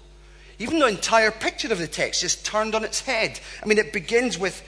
Even 0.61 0.79
the 0.79 0.87
entire 0.87 1.33
picture 1.33 1.73
of 1.73 1.79
the 1.79 1.89
text 1.89 2.23
is 2.23 2.37
turned 2.37 2.77
on 2.77 2.85
its 2.85 3.01
head. 3.01 3.41
I 3.65 3.67
mean, 3.67 3.79
it 3.79 3.93
begins 3.93 4.39
with 4.39 4.63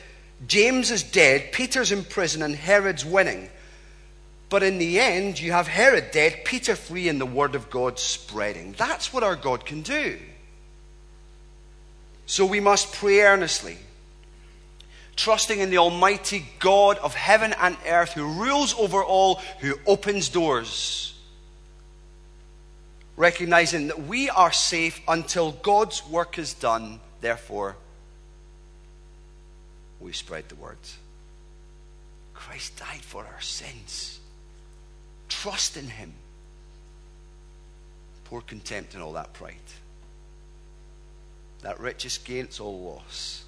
James 0.48 0.90
is 0.90 1.04
dead, 1.04 1.52
Peter's 1.52 1.92
in 1.92 2.02
prison, 2.02 2.42
and 2.42 2.56
Herod's 2.56 3.04
winning. 3.04 3.48
But 4.48 4.62
in 4.62 4.78
the 4.78 5.00
end, 5.00 5.40
you 5.40 5.52
have 5.52 5.66
Herod 5.66 6.10
dead, 6.12 6.44
Peter 6.44 6.76
free, 6.76 7.08
and 7.08 7.20
the 7.20 7.26
word 7.26 7.54
of 7.54 7.70
God 7.70 7.98
spreading. 7.98 8.74
That's 8.76 9.12
what 9.12 9.22
our 9.22 9.36
God 9.36 9.64
can 9.64 9.82
do. 9.82 10.18
So 12.26 12.46
we 12.46 12.60
must 12.60 12.92
pray 12.94 13.20
earnestly, 13.20 13.76
trusting 15.16 15.58
in 15.58 15.70
the 15.70 15.78
Almighty 15.78 16.44
God 16.58 16.98
of 16.98 17.14
heaven 17.14 17.54
and 17.60 17.76
earth 17.86 18.12
who 18.12 18.24
rules 18.24 18.74
over 18.74 19.02
all, 19.02 19.40
who 19.60 19.74
opens 19.86 20.28
doors. 20.28 21.14
Recognizing 23.16 23.88
that 23.88 24.06
we 24.06 24.28
are 24.30 24.52
safe 24.52 25.00
until 25.06 25.52
God's 25.52 26.06
work 26.08 26.38
is 26.38 26.54
done, 26.54 27.00
therefore, 27.20 27.76
we 30.00 30.12
spread 30.12 30.48
the 30.48 30.56
word. 30.56 30.78
Christ 32.34 32.76
died 32.76 33.02
for 33.02 33.24
our 33.24 33.40
sins. 33.40 34.18
Trust 35.40 35.76
in 35.76 35.88
Him. 35.88 36.12
Pour 38.24 38.40
contempt 38.40 38.94
and 38.94 39.02
all 39.02 39.12
that 39.12 39.32
pride. 39.34 39.54
That 41.62 41.80
richest 41.80 42.24
gain, 42.24 42.44
it's 42.44 42.60
all 42.60 42.80
loss. 42.80 43.44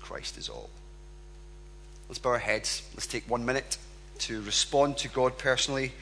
Christ 0.00 0.38
is 0.38 0.48
all. 0.48 0.70
Let's 2.08 2.18
bow 2.18 2.30
our 2.30 2.38
heads. 2.38 2.82
Let's 2.94 3.06
take 3.06 3.28
one 3.28 3.44
minute 3.44 3.76
to 4.20 4.40
respond 4.42 4.96
to 4.98 5.08
God 5.08 5.38
personally 5.38 5.92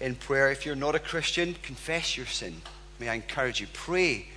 in 0.00 0.14
prayer. 0.14 0.50
If 0.50 0.64
you're 0.64 0.76
not 0.76 0.94
a 0.94 1.00
Christian, 1.00 1.54
confess 1.62 2.16
your 2.16 2.26
sin. 2.26 2.62
May 2.98 3.08
I 3.08 3.14
encourage 3.14 3.60
you, 3.60 3.66
pray 3.72 4.28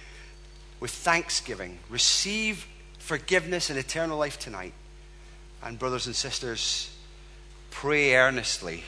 with 0.79 0.91
thanksgiving. 0.91 1.79
Receive 1.89 2.67
forgiveness 2.97 3.69
and 3.69 3.77
eternal 3.77 4.17
life 4.17 4.39
tonight. 4.39 4.73
And, 5.61 5.79
brothers 5.79 6.07
and 6.07 6.15
sisters, 6.15 6.93
pray 7.71 8.15
earnestly 8.15 8.83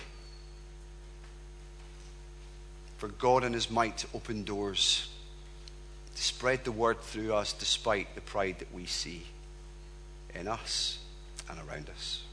for 3.06 3.12
God 3.20 3.44
and 3.44 3.54
His 3.54 3.70
might 3.70 4.00
to 4.00 4.08
open 4.16 4.44
doors, 4.44 5.10
to 6.16 6.24
spread 6.24 6.64
the 6.64 6.72
word 6.72 7.00
through 7.02 7.36
us 7.36 7.54
despite 7.54 8.16
the 8.16 8.22
pride 8.22 8.58
that 8.58 8.74
we 8.74 8.88
see 8.88 9.22
in 10.34 10.48
us 10.48 10.98
and 11.48 11.60
around 11.70 11.88
us. 11.92 12.24